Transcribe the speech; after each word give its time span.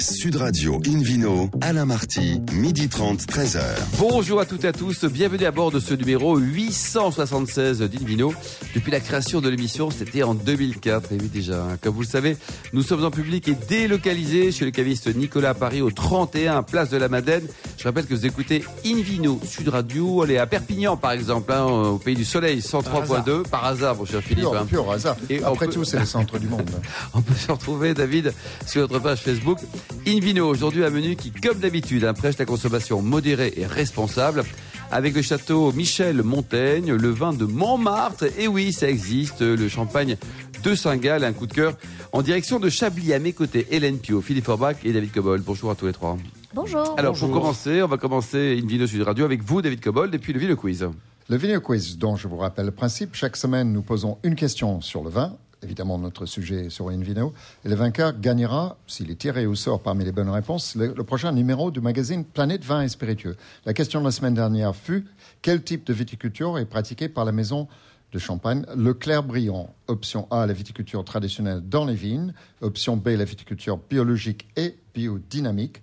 Sud 0.00 0.36
Radio 0.36 0.80
Invino, 0.86 1.50
Alain 1.60 1.84
Marty, 1.84 2.40
midi 2.52 2.88
30, 2.88 3.20
13h. 3.26 3.60
Bonjour 3.98 4.38
à 4.38 4.44
toutes 4.46 4.62
et 4.64 4.68
à 4.68 4.72
tous, 4.72 5.04
bienvenue 5.06 5.44
à 5.44 5.50
bord 5.50 5.72
de 5.72 5.80
ce 5.80 5.92
numéro 5.94 6.36
876 6.36 7.80
d'Invino. 7.80 8.32
Depuis 8.76 8.92
la 8.92 9.00
création 9.00 9.40
de 9.40 9.48
l'émission, 9.48 9.90
c'était 9.90 10.22
en 10.22 10.34
2004, 10.34 11.12
et 11.12 11.16
oui 11.20 11.28
déjà. 11.28 11.62
hein. 11.64 11.78
Comme 11.82 11.94
vous 11.94 12.02
le 12.02 12.06
savez, 12.06 12.36
nous 12.72 12.82
sommes 12.82 13.04
en 13.04 13.10
public 13.10 13.48
et 13.48 13.56
délocalisés 13.68 14.52
chez 14.52 14.64
le 14.64 14.70
caviste 14.70 15.12
Nicolas 15.16 15.50
à 15.50 15.54
Paris 15.54 15.82
au 15.82 15.90
31 15.90 16.62
Place 16.62 16.90
de 16.90 16.96
la 16.96 17.08
Madeleine. 17.08 17.46
Je 17.76 17.84
rappelle 17.84 18.06
que 18.06 18.14
vous 18.14 18.26
écoutez 18.26 18.62
Invino 18.86 19.40
Sud 19.44 19.68
Radio, 19.68 20.22
elle 20.24 20.30
est 20.32 20.38
à 20.38 20.46
Perpignan 20.46 20.96
par 20.96 21.10
exemple, 21.12 21.52
hein, 21.52 21.64
au 21.64 21.98
pays 21.98 22.14
du 22.16 22.24
soleil, 22.24 22.60
103.2, 22.60 23.42
par 23.48 23.64
hasard 23.64 23.96
mon 23.96 24.04
cher 24.04 24.20
Philippe. 24.22 24.46
Hein. 24.54 24.66
hasard. 24.92 25.16
Et 25.28 25.42
Après 25.42 25.66
peut- 25.66 25.72
tout, 25.72 25.84
c'est 25.84 25.98
le 25.98 26.06
centre 26.06 26.38
du 26.38 26.46
monde. 26.46 26.70
On 27.14 27.20
peut 27.20 27.34
se 27.34 27.50
retrouver, 27.50 27.94
David, 27.94 28.32
sur 28.64 28.82
notre 28.82 29.00
page 29.00 29.20
Facebook. 29.22 29.58
Invino, 30.06 30.48
aujourd'hui 30.48 30.84
un 30.84 30.90
menu 30.90 31.16
qui, 31.16 31.30
comme 31.30 31.58
d'habitude, 31.58 32.04
hein, 32.04 32.14
prêche 32.14 32.38
la 32.38 32.44
consommation 32.44 33.02
modérée 33.02 33.52
et 33.56 33.66
responsable. 33.66 34.44
Avec 34.90 35.14
le 35.14 35.20
château 35.20 35.70
Michel 35.72 36.22
Montaigne, 36.22 36.94
le 36.94 37.10
vin 37.10 37.34
de 37.34 37.44
Montmartre, 37.44 38.24
et 38.38 38.48
oui, 38.48 38.72
ça 38.72 38.88
existe, 38.88 39.42
le 39.42 39.68
champagne 39.68 40.16
de 40.62 40.74
Saint-Gall, 40.74 41.24
un 41.24 41.32
coup 41.32 41.46
de 41.46 41.52
cœur 41.52 41.76
en 42.12 42.22
direction 42.22 42.58
de 42.58 42.70
Chablis. 42.70 43.12
À 43.12 43.18
mes 43.18 43.34
côtés, 43.34 43.66
Hélène 43.70 43.98
Pio, 43.98 44.22
Philippe 44.22 44.46
Forbach 44.46 44.76
et 44.84 44.92
David 44.92 45.12
Cobold. 45.12 45.42
Bonjour 45.44 45.70
à 45.70 45.74
tous 45.74 45.86
les 45.86 45.92
trois. 45.92 46.16
Bonjour. 46.54 46.94
Alors, 46.96 47.14
pour 47.18 47.30
commencer, 47.30 47.82
on 47.82 47.86
va 47.86 47.98
commencer 47.98 48.58
Invino 48.62 48.86
Sud 48.86 49.02
Radio 49.02 49.26
avec 49.26 49.42
vous, 49.42 49.60
David 49.60 49.80
Cobold, 49.80 50.14
et 50.14 50.18
puis 50.18 50.32
le 50.32 50.40
Ville 50.40 50.56
Quiz. 50.56 50.88
Le 51.28 51.36
Vigno 51.36 51.60
Quiz, 51.60 51.98
dont 51.98 52.16
je 52.16 52.26
vous 52.26 52.38
rappelle 52.38 52.64
le 52.64 52.72
principe, 52.72 53.14
chaque 53.14 53.36
semaine, 53.36 53.70
nous 53.70 53.82
posons 53.82 54.16
une 54.22 54.34
question 54.34 54.80
sur 54.80 55.04
le 55.04 55.10
vin. 55.10 55.36
Évidemment, 55.62 55.98
notre 55.98 56.24
sujet 56.24 56.70
sur 56.70 56.88
Invino. 56.88 57.32
Et 57.64 57.68
le 57.68 57.74
vainqueur 57.74 58.18
gagnera, 58.18 58.76
s'il 58.86 59.10
est 59.10 59.18
tiré 59.18 59.44
au 59.44 59.56
sort 59.56 59.82
parmi 59.82 60.04
les 60.04 60.12
bonnes 60.12 60.30
réponses, 60.30 60.76
le, 60.76 60.94
le 60.96 61.04
prochain 61.04 61.32
numéro 61.32 61.70
du 61.72 61.80
magazine 61.80 62.24
Planète 62.24 62.64
Vin 62.64 62.82
et 62.82 62.88
Spiritueux. 62.88 63.36
La 63.66 63.74
question 63.74 63.98
de 64.00 64.04
la 64.04 64.12
semaine 64.12 64.34
dernière 64.34 64.76
fut 64.76 65.06
quel 65.42 65.62
type 65.62 65.84
de 65.84 65.92
viticulture 65.92 66.58
est 66.58 66.64
pratiqué 66.64 67.08
par 67.08 67.24
la 67.24 67.32
maison 67.32 67.66
de 68.12 68.18
Champagne? 68.18 68.64
Leclerc 68.76 69.24
Briand. 69.24 69.74
Option 69.88 70.28
A, 70.30 70.46
la 70.46 70.52
viticulture 70.52 71.04
traditionnelle 71.04 71.60
dans 71.60 71.84
les 71.84 71.94
vignes. 71.94 72.32
Option 72.60 72.96
B, 72.96 73.08
la 73.08 73.24
viticulture 73.24 73.78
biologique 73.90 74.46
et 74.56 74.76
biodynamique. 74.94 75.82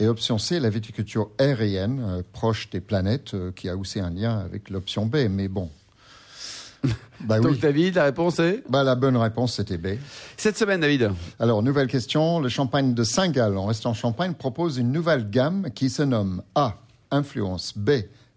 Et 0.00 0.08
option 0.08 0.36
C, 0.38 0.58
la 0.58 0.68
viticulture 0.68 1.30
aérienne, 1.38 2.02
euh, 2.04 2.22
proche 2.32 2.70
des 2.70 2.80
planètes, 2.80 3.34
euh, 3.34 3.52
qui 3.52 3.68
a 3.68 3.76
aussi 3.76 4.00
un 4.00 4.10
lien 4.10 4.38
avec 4.38 4.68
l'option 4.68 5.06
B. 5.06 5.28
Mais 5.30 5.46
bon. 5.46 5.70
bah 7.20 7.40
Donc, 7.40 7.52
oui. 7.52 7.58
David, 7.58 7.94
la 7.94 8.04
réponse 8.04 8.38
est 8.38 8.62
Bah, 8.68 8.82
la 8.82 8.94
bonne 8.94 9.16
réponse, 9.16 9.54
c'était 9.54 9.78
B. 9.78 9.98
Cette 10.36 10.56
semaine, 10.58 10.80
David. 10.80 11.10
Alors, 11.38 11.62
nouvelle 11.62 11.86
question. 11.86 12.40
Le 12.40 12.48
champagne 12.48 12.94
de 12.94 13.04
Saint-Gall, 13.04 13.56
en 13.56 13.66
restant 13.66 13.94
champagne, 13.94 14.34
propose 14.34 14.78
une 14.78 14.92
nouvelle 14.92 15.30
gamme 15.30 15.68
qui 15.74 15.90
se 15.90 16.02
nomme 16.02 16.42
A, 16.54 16.76
influence, 17.10 17.76
B, 17.76 17.90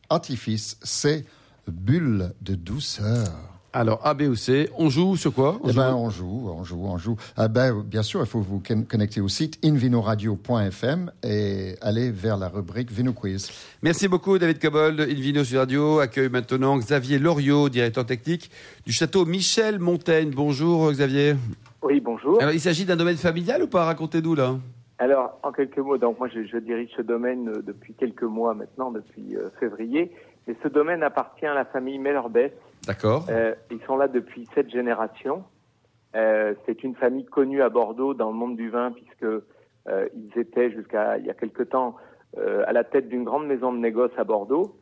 artifice, 0.09 0.77
C, 0.83 1.25
bulle 1.67 2.33
de 2.41 2.55
douceur. 2.55 3.54
Alors, 3.77 3.99
A, 4.07 4.13
B 4.13 4.21
ou 4.21 4.35
C, 4.35 4.69
on 4.77 4.89
joue 4.89 5.17
sur 5.17 5.33
quoi 5.33 5.59
On 5.61 5.67
Eh 5.67 5.73
joue- 5.73 5.79
ben, 5.79 5.93
on 5.95 6.09
joue, 6.09 6.49
on 6.49 6.63
joue, 6.63 6.79
on 6.85 6.97
joue. 6.97 7.17
Ah 7.35 7.49
ben, 7.49 7.83
bien 7.85 8.03
sûr, 8.03 8.21
il 8.21 8.25
faut 8.25 8.39
vous 8.39 8.61
con- 8.65 8.85
connecter 8.89 9.19
au 9.19 9.27
site 9.27 9.59
invinoradio.fm 9.65 11.11
et 11.23 11.75
aller 11.81 12.09
vers 12.09 12.37
la 12.37 12.47
rubrique 12.47 12.89
Vino 12.89 13.11
Quiz. 13.11 13.51
Merci 13.83 14.07
beaucoup 14.07 14.37
David 14.37 14.59
Cobold. 14.61 15.01
Invino 15.01 15.43
sur 15.43 15.59
Radio 15.59 15.99
accueille 15.99 16.29
maintenant 16.29 16.77
Xavier 16.77 17.19
Loriot, 17.19 17.67
directeur 17.67 18.05
technique 18.05 18.49
du 18.85 18.93
château 18.93 19.25
Michel 19.25 19.79
Montaigne. 19.79 20.31
Bonjour 20.33 20.89
Xavier. 20.91 21.35
Oui, 21.83 21.99
bonjour. 21.99 22.41
Alors 22.41 22.53
il 22.53 22.61
s'agit 22.61 22.85
d'un 22.85 22.95
domaine 22.95 23.17
familial 23.17 23.61
ou 23.63 23.67
pas? 23.67 23.83
Racontez-nous 23.83 24.35
là. 24.35 24.55
Alors, 24.97 25.37
en 25.43 25.51
quelques 25.51 25.77
mots, 25.79 25.97
donc 25.97 26.17
moi 26.19 26.29
je, 26.33 26.45
je 26.45 26.57
dirige 26.57 26.87
ce 26.95 27.01
domaine 27.01 27.49
euh, 27.49 27.61
depuis 27.61 27.93
quelques 27.93 28.23
mois 28.23 28.53
maintenant, 28.53 28.91
depuis 28.91 29.35
euh, 29.35 29.49
février. 29.59 30.09
Et 30.47 30.55
ce 30.61 30.67
domaine 30.67 31.03
appartient 31.03 31.45
à 31.45 31.53
la 31.53 31.65
famille 31.65 31.97
Mellerbès. 31.97 32.53
D'accord. 32.85 33.25
Euh, 33.29 33.55
ils 33.71 33.81
sont 33.87 33.97
là 33.97 34.07
depuis 34.07 34.47
sept 34.53 34.69
générations. 34.69 35.43
Euh, 36.15 36.53
c'est 36.65 36.83
une 36.83 36.95
famille 36.95 37.25
connue 37.25 37.61
à 37.61 37.69
Bordeaux 37.69 38.13
dans 38.13 38.29
le 38.29 38.35
monde 38.35 38.55
du 38.55 38.69
vin 38.69 38.91
puisque 38.91 39.23
euh, 39.23 40.07
ils 40.13 40.39
étaient 40.39 40.71
jusqu'à 40.71 41.17
il 41.17 41.25
y 41.25 41.29
a 41.29 41.33
quelque 41.33 41.63
temps 41.63 41.95
euh, 42.37 42.63
à 42.67 42.73
la 42.73 42.83
tête 42.83 43.07
d'une 43.07 43.23
grande 43.23 43.47
maison 43.47 43.73
de 43.73 43.77
négoce 43.77 44.11
à 44.17 44.23
Bordeaux. 44.23 44.77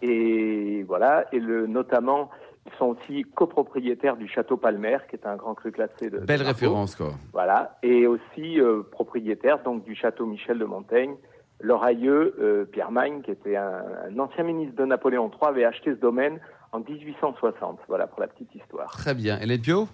Et 0.00 0.84
voilà, 0.84 1.26
et 1.32 1.40
le, 1.40 1.66
notamment, 1.66 2.30
ils 2.66 2.72
sont 2.78 2.96
aussi 2.96 3.22
copropriétaires 3.22 4.16
du 4.16 4.28
château 4.28 4.56
Palmer, 4.56 4.98
qui 5.08 5.16
est 5.16 5.26
un 5.26 5.36
grand 5.36 5.54
cru 5.54 5.72
classé 5.72 6.10
de 6.10 6.18
Belle 6.18 6.42
référence 6.42 6.94
quoi. 6.94 7.12
Voilà, 7.32 7.78
et 7.82 8.06
aussi 8.06 8.60
euh, 8.60 8.82
propriétaire 8.82 9.62
donc 9.62 9.84
du 9.84 9.94
château 9.94 10.26
Michel 10.26 10.58
de 10.58 10.64
Montaigne. 10.64 11.16
Leur 11.60 11.82
aïeux, 11.82 12.34
euh, 12.40 12.64
Pierre 12.64 12.90
Magne, 12.92 13.20
qui 13.22 13.30
était 13.32 13.56
un, 13.56 13.82
un 14.10 14.18
ancien 14.18 14.44
ministre 14.44 14.76
de 14.76 14.84
Napoléon 14.84 15.28
III, 15.30 15.48
avait 15.50 15.64
acheté 15.64 15.90
ce 15.90 16.00
domaine 16.00 16.38
en 16.72 16.80
1860. 16.80 17.80
Voilà 17.88 18.06
pour 18.06 18.20
la 18.20 18.28
petite 18.28 18.54
histoire. 18.54 18.90
Très 18.90 19.14
bien. 19.14 19.38
Hélène 19.40 19.60
Pio? 19.60 19.88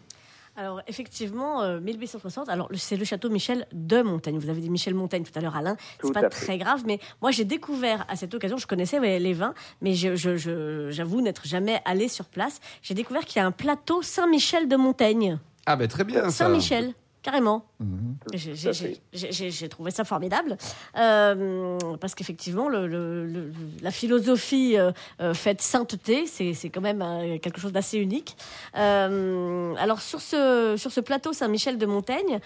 Alors 0.57 0.81
effectivement, 0.87 1.63
euh, 1.63 1.81
1860. 1.81 2.49
Alors 2.49 2.69
le- 2.71 2.77
c'est 2.77 2.97
le 2.97 3.05
château 3.05 3.29
Michel 3.29 3.67
de 3.73 4.03
Montaigne. 4.03 4.39
Vous 4.39 4.49
avez 4.51 4.61
dit 4.61 4.71
Michel 4.71 4.95
Montaigne 4.95 5.25
tout 5.25 5.37
à 5.37 5.41
l'heure, 5.41 5.57
Alain. 5.57 5.77
C'est 6.01 6.13
pas 6.13 6.21
fait. 6.21 6.29
très 6.29 6.59
grave, 6.59 6.85
mais 6.87 7.01
moi 7.21 7.33
j'ai 7.33 7.45
découvert 7.45 8.05
à 8.09 8.15
cette 8.15 8.35
occasion, 8.35 8.57
je 8.57 8.67
connaissais 8.69 9.01
ouais, 9.01 9.19
les 9.19 9.33
vins, 9.33 9.55
mais 9.81 9.95
je- 9.95 10.15
je- 10.15 10.37
je- 10.37 10.91
j'avoue 10.91 11.23
n'être 11.23 11.45
jamais 11.47 11.81
allé 11.85 12.07
sur 12.07 12.27
place. 12.27 12.61
J'ai 12.83 12.95
découvert 12.95 13.25
qu'il 13.25 13.41
y 13.41 13.43
a 13.43 13.47
un 13.47 13.51
plateau 13.51 14.01
Saint-Michel 14.03 14.69
de 14.69 14.77
Montaigne. 14.77 15.39
Ah 15.67 15.75
ben 15.75 15.89
très 15.89 16.05
bien. 16.05 16.31
Saint-Michel. 16.31 16.93
Carrément. 17.25 17.65
Tout 17.81 18.37
J'ai- 18.37 19.69
trouvé 19.71 19.91
ça 19.91 20.05
formidable 20.05 20.59
euh, 20.99 21.79
parce 21.99 22.15
qu'effectivement 22.15 22.69
le, 22.69 22.87
le- 22.87 23.25
le- 23.25 23.51
la 23.83 23.91
philosophie 23.91 24.77
euh, 24.79 24.93
euh, 25.23 25.33
faite 25.33 25.63
sainteté 25.63 26.27
c'est 26.27 26.69
quand 26.69 26.83
même 26.83 27.01
euh, 27.03 27.39
quelque 27.39 27.59
chose 27.61 27.73
d'assez 27.73 27.99
unique. 27.99 28.37
Euh, 28.77 29.75
alors 29.77 30.01
sur 30.01 30.21
ce 30.21 30.75
sur 30.77 30.91
ce 30.93 31.01
plateau 31.01 31.33
Saint-Michel 31.33 31.79
de 31.79 31.87
Montaigne, 31.87 32.41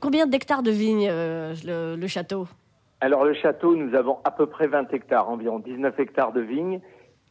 combien 0.00 0.26
d'hectares 0.26 0.62
de 0.62 0.70
vignes 0.70 1.08
euh, 1.10 1.54
le, 1.64 1.96
le 2.00 2.06
château? 2.06 2.48
Alors 3.00 3.24
le 3.24 3.34
château, 3.34 3.76
nous 3.76 3.94
avons 3.94 4.18
à 4.24 4.30
peu 4.30 4.46
près 4.46 4.66
20 4.66 4.92
hectares, 4.94 5.28
environ 5.28 5.58
19 5.58 6.00
hectares 6.00 6.32
de 6.32 6.40
vignes 6.40 6.80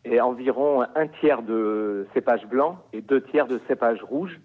et 0.05 0.21
environ 0.21 0.83
un 0.95 1.07
tiers 1.19 1.41
de 1.41 2.07
cépages 2.13 2.45
blancs 2.45 2.77
et 2.93 3.01
deux 3.01 3.21
tiers 3.23 3.47
de 3.47 3.59
cépages 3.67 4.01
rouges. 4.03 4.39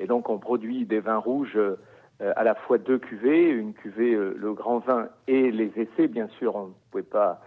Et 0.00 0.06
donc 0.06 0.28
on 0.28 0.38
produit 0.38 0.84
des 0.84 1.00
vins 1.00 1.18
rouges 1.18 1.56
euh, 1.56 1.76
à 2.18 2.44
la 2.44 2.54
fois 2.54 2.78
deux 2.78 2.98
cuvées, 2.98 3.48
une 3.50 3.74
cuvée 3.74 4.14
euh, 4.14 4.34
le 4.36 4.54
grand 4.54 4.78
vin 4.78 5.08
et 5.28 5.50
les 5.50 5.72
essais. 5.76 6.08
Bien 6.08 6.28
sûr, 6.38 6.56
on 6.56 6.66
ne 6.68 6.72
pouvait 6.90 7.02
pas 7.02 7.40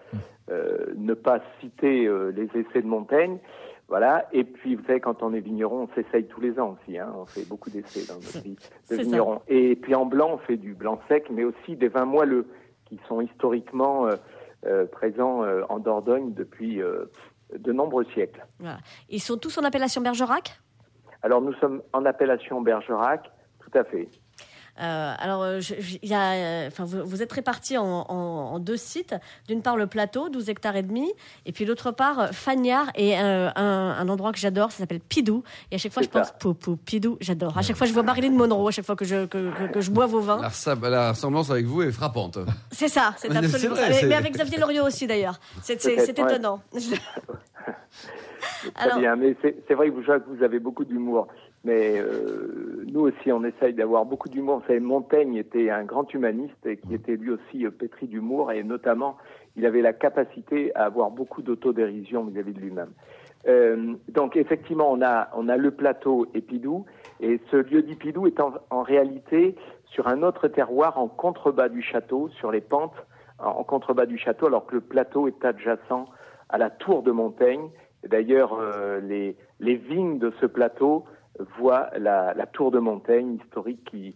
euh, 0.51 0.93
ne 0.95 1.13
pas 1.13 1.39
citer 1.59 2.09
les 2.35 2.49
essais 2.55 2.81
de 2.81 2.87
Montaigne. 2.87 3.37
Voilà. 3.87 4.27
Et 4.33 4.43
puis, 4.43 4.75
vous 4.75 4.83
savez, 4.85 4.99
quand 4.99 5.23
on 5.23 5.33
est 5.33 5.39
vigneron, 5.39 5.87
on 5.89 5.95
s'essaye 5.95 6.25
tous 6.25 6.41
les 6.41 6.59
ans 6.59 6.77
aussi. 6.79 6.99
Hein. 6.99 7.11
On 7.17 7.25
fait 7.25 7.47
beaucoup 7.47 7.71
d'essais 7.71 8.05
dans 8.07 8.19
notre 8.19 8.41
vie 8.43 8.55
de 8.55 8.95
ça. 8.95 8.95
vigneron. 8.95 9.41
Et 9.47 9.75
puis 9.75 9.95
en 9.95 10.05
blanc, 10.05 10.33
on 10.33 10.37
fait 10.37 10.57
du 10.57 10.75
blanc 10.75 10.99
sec, 11.07 11.25
mais 11.31 11.43
aussi 11.43 11.75
des 11.75 11.87
vins 11.87 12.05
moelleux 12.05 12.45
qui 12.85 12.99
sont 13.07 13.21
historiquement 13.21 14.07
euh, 14.07 14.15
euh, 14.65 14.85
présents 14.85 15.43
euh, 15.43 15.63
en 15.69 15.79
Dordogne 15.79 16.33
depuis 16.33 16.81
de 17.57 17.73
nombreux 17.73 18.05
siècles. 18.13 18.45
Voilà. 18.59 18.77
Ils 19.09 19.21
sont 19.21 19.37
tous 19.37 19.57
en 19.57 19.63
appellation 19.63 20.01
Bergerac? 20.01 20.59
Alors 21.21 21.41
nous 21.41 21.53
sommes 21.53 21.81
en 21.93 22.05
appellation 22.05 22.61
Bergerac, 22.61 23.29
tout 23.59 23.77
à 23.77 23.83
fait. 23.83 24.09
Euh, 24.79 25.13
alors, 25.19 25.43
euh, 25.43 25.59
je- 25.59 25.75
je- 25.79 25.97
il 26.01 26.09
y 26.09 26.13
a, 26.13 26.31
euh, 26.33 26.67
enfin, 26.67 26.85
vous, 26.85 27.03
vous 27.05 27.21
êtes 27.21 27.31
répartis 27.31 27.77
en, 27.77 27.85
en- 27.85 28.53
en 28.53 28.59
deux 28.59 28.77
sites. 28.77 29.15
D'une 29.47 29.61
part, 29.61 29.75
le 29.77 29.87
plateau, 29.87 30.29
12 30.29 30.49
hectares 30.49 30.75
et 30.75 30.83
demi, 30.83 31.11
et 31.45 31.51
puis 31.51 31.65
l'autre 31.65 31.91
part, 31.91 32.29
Fagnard 32.33 32.87
et 32.95 33.19
euh, 33.19 33.49
un, 33.55 33.95
un 33.99 34.09
endroit 34.09 34.31
que 34.31 34.39
j'adore, 34.39 34.71
ça 34.71 34.79
s'appelle 34.79 34.99
Pidou. 35.01 35.43
Et 35.71 35.75
à 35.75 35.77
chaque 35.77 35.91
fois, 35.91 36.01
je 36.03 36.07
ça. 36.07 36.19
pense, 36.19 36.31
pou, 36.39 36.53
pou, 36.53 36.75
Pidou, 36.77 37.17
j'adore. 37.19 37.57
À 37.57 37.61
chaque 37.61 37.75
fois, 37.75 37.87
je 37.87 37.93
vois 37.93 38.03
Marilyn 38.03 38.31
Monroe, 38.31 38.69
à 38.69 38.71
chaque 38.71 38.85
fois 38.85 38.95
que 38.95 39.05
je, 39.05 39.25
que, 39.25 39.51
que- 39.53 39.71
que 39.73 39.81
je 39.81 39.91
bois 39.91 40.05
vos 40.05 40.19
vins. 40.21 40.41
La, 40.41 40.49
ressemb- 40.49 40.87
la 40.89 41.09
ressemblance 41.11 41.51
avec 41.51 41.65
vous 41.65 41.81
est 41.81 41.91
frappante. 41.91 42.39
C'est 42.71 42.87
ça, 42.87 43.13
c'est 43.17 43.35
absolument 43.35 43.75
vrai. 43.75 44.01
Mais, 44.03 44.15
avec 44.15 44.33
Xavier 44.33 44.57
Loriot 44.59 44.85
aussi, 44.85 45.07
d'ailleurs. 45.07 45.39
C'est 45.61 45.83
ouais. 45.85 46.09
étonnant. 46.09 46.61
Très 48.75 48.83
Alors- 48.85 48.99
bien, 48.99 49.15
mais 49.15 49.35
c'est 49.41 49.73
vrai 49.73 49.89
vous, 49.89 50.01
que 50.01 50.35
vous 50.37 50.43
avez 50.43 50.59
beaucoup 50.59 50.85
d'humour. 50.85 51.27
Mais 51.65 51.99
euh, 51.99 52.85
nous 52.87 53.01
aussi, 53.01 53.31
on 53.33 53.43
essaye 53.43 53.73
d'avoir 53.73 54.05
beaucoup 54.05 54.29
d'humour. 54.29 54.59
Vous 54.59 54.67
savez, 54.67 54.79
Montaigne 54.79 55.35
était 55.35 55.69
un 55.69 55.83
grand 55.83 56.11
humaniste 56.13 56.65
et 56.65 56.77
qui 56.77 56.93
était 56.93 57.17
lui 57.17 57.31
aussi 57.31 57.65
euh, 57.65 57.69
pétri 57.69 58.07
d'humour 58.07 58.51
et 58.53 58.63
notamment, 58.63 59.17
il 59.57 59.65
avait 59.65 59.81
la 59.81 59.91
capacité 59.91 60.73
à 60.75 60.85
avoir 60.85 61.11
beaucoup 61.11 61.41
d'autodérision 61.41 62.23
vis-à-vis 62.23 62.53
de 62.53 62.61
lui-même. 62.61 62.91
Euh, 63.47 63.93
donc 64.07 64.37
effectivement, 64.37 64.89
on 64.89 65.01
a, 65.01 65.29
on 65.35 65.49
a 65.49 65.57
le 65.57 65.71
plateau 65.71 66.27
Épidou 66.33 66.85
et 67.19 67.41
ce 67.51 67.57
lieu 67.57 67.81
d'Épidou 67.81 68.27
est 68.27 68.39
en, 68.39 68.53
en 68.69 68.81
réalité 68.81 69.55
sur 69.85 70.07
un 70.07 70.23
autre 70.23 70.47
terroir 70.47 70.97
en 70.97 71.07
contrebas 71.09 71.67
du 71.67 71.81
château, 71.81 72.29
sur 72.29 72.51
les 72.51 72.61
pentes 72.61 72.95
en, 73.37 73.49
en 73.49 73.63
contrebas 73.63 74.05
du 74.05 74.17
château, 74.17 74.47
alors 74.47 74.65
que 74.65 74.75
le 74.75 74.81
plateau 74.81 75.27
est 75.27 75.43
adjacent 75.43 76.05
à 76.47 76.57
la 76.57 76.69
tour 76.69 77.03
de 77.03 77.11
Montaigne. 77.11 77.69
D'ailleurs, 78.07 78.57
euh, 78.59 79.01
les, 79.01 79.35
les 79.59 79.75
vignes 79.75 80.19
de 80.19 80.31
ce 80.39 80.45
plateau 80.45 81.03
voient 81.57 81.89
la, 81.97 82.33
la 82.33 82.45
tour 82.45 82.71
de 82.71 82.79
Montaigne 82.79 83.37
historique 83.41 83.83
qui, 83.89 84.15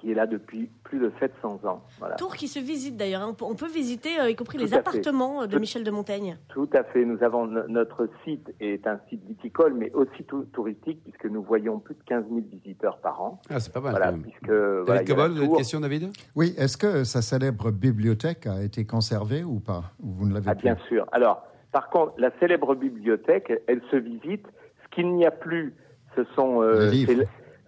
qui 0.00 0.10
est 0.10 0.14
là 0.14 0.26
depuis 0.26 0.70
plus 0.82 0.98
de 0.98 1.12
700 1.20 1.60
ans. 1.64 1.82
Voilà. 1.98 2.16
Tour 2.16 2.34
qui 2.34 2.48
se 2.48 2.58
visite 2.58 2.96
d'ailleurs. 2.96 3.22
Hein. 3.22 3.36
On 3.42 3.54
peut 3.54 3.68
visiter, 3.68 4.18
euh, 4.18 4.30
y 4.30 4.36
compris 4.36 4.58
les 4.58 4.74
appartements 4.74 5.46
de 5.46 5.58
Michel 5.58 5.84
de 5.84 5.90
Montaigne. 5.90 6.38
Tout 6.48 6.68
à 6.72 6.82
fait. 6.84 7.04
Nous 7.04 7.22
avons 7.22 7.46
notre 7.46 8.08
site 8.24 8.50
est 8.60 8.86
un 8.86 8.98
site 9.08 9.24
viticole, 9.26 9.74
mais 9.74 9.92
aussi 9.92 10.24
touristique, 10.52 11.02
puisque 11.04 11.26
nous 11.26 11.42
voyons 11.42 11.78
plus 11.78 11.94
de 11.94 12.02
15 12.06 12.24
000 12.28 12.40
visiteurs 12.50 12.98
par 12.98 13.20
an. 13.20 13.40
Ah, 13.50 13.60
c'est 13.60 13.72
pas 13.72 13.80
mal. 13.80 13.92
Voilà, 13.92 14.12
puisque, 14.12 14.86
David 14.86 15.08
Cobol, 15.08 15.42
une 15.42 15.56
question, 15.56 15.80
David? 15.80 16.10
Oui. 16.34 16.54
Est-ce 16.56 16.76
que 16.76 17.04
sa 17.04 17.22
célèbre 17.22 17.70
bibliothèque 17.70 18.46
a 18.46 18.62
été 18.62 18.86
conservée 18.86 19.44
ou 19.44 19.60
pas? 19.60 19.92
Vous 19.98 20.26
ne 20.26 20.34
l'avez 20.34 20.48
ah, 20.50 20.54
Bien 20.54 20.76
sûr. 20.88 21.06
Alors, 21.12 21.42
par 21.72 21.90
contre, 21.90 22.14
la 22.18 22.30
célèbre 22.40 22.74
bibliothèque, 22.74 23.52
elle 23.66 23.82
se 23.90 23.96
visite. 23.96 24.46
Ce 24.84 24.94
qu'il 24.94 25.14
n'y 25.14 25.26
a 25.26 25.30
plus, 25.30 25.74
ce 26.16 26.24
sont 26.34 26.62
euh, 26.62 26.90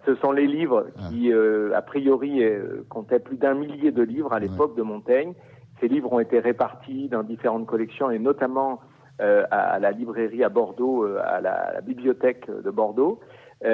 ce 0.05 0.15
sont 0.15 0.31
les 0.31 0.47
livres 0.47 0.87
ah. 0.97 1.09
qui, 1.09 1.31
euh, 1.31 1.71
a 1.75 1.81
priori, 1.81 2.43
euh, 2.43 2.83
comptaient 2.89 3.19
plus 3.19 3.37
d'un 3.37 3.53
millier 3.53 3.91
de 3.91 4.03
livres 4.03 4.33
à 4.33 4.39
l'époque 4.39 4.75
de 4.75 4.81
Montaigne. 4.81 5.33
Ces 5.79 5.87
livres 5.87 6.11
ont 6.11 6.19
été 6.19 6.39
répartis 6.39 7.07
dans 7.09 7.23
différentes 7.23 7.65
collections 7.65 8.09
et 8.09 8.19
notamment 8.19 8.81
euh, 9.21 9.43
à, 9.51 9.79
la 9.79 9.91
librairie 9.91 10.43
à 10.43 10.49
Bordeaux, 10.49 11.05
à 11.05 11.39
la, 11.41 11.81
bibliothèque 11.81 12.49
de 12.49 12.69
Bordeaux. 12.69 13.19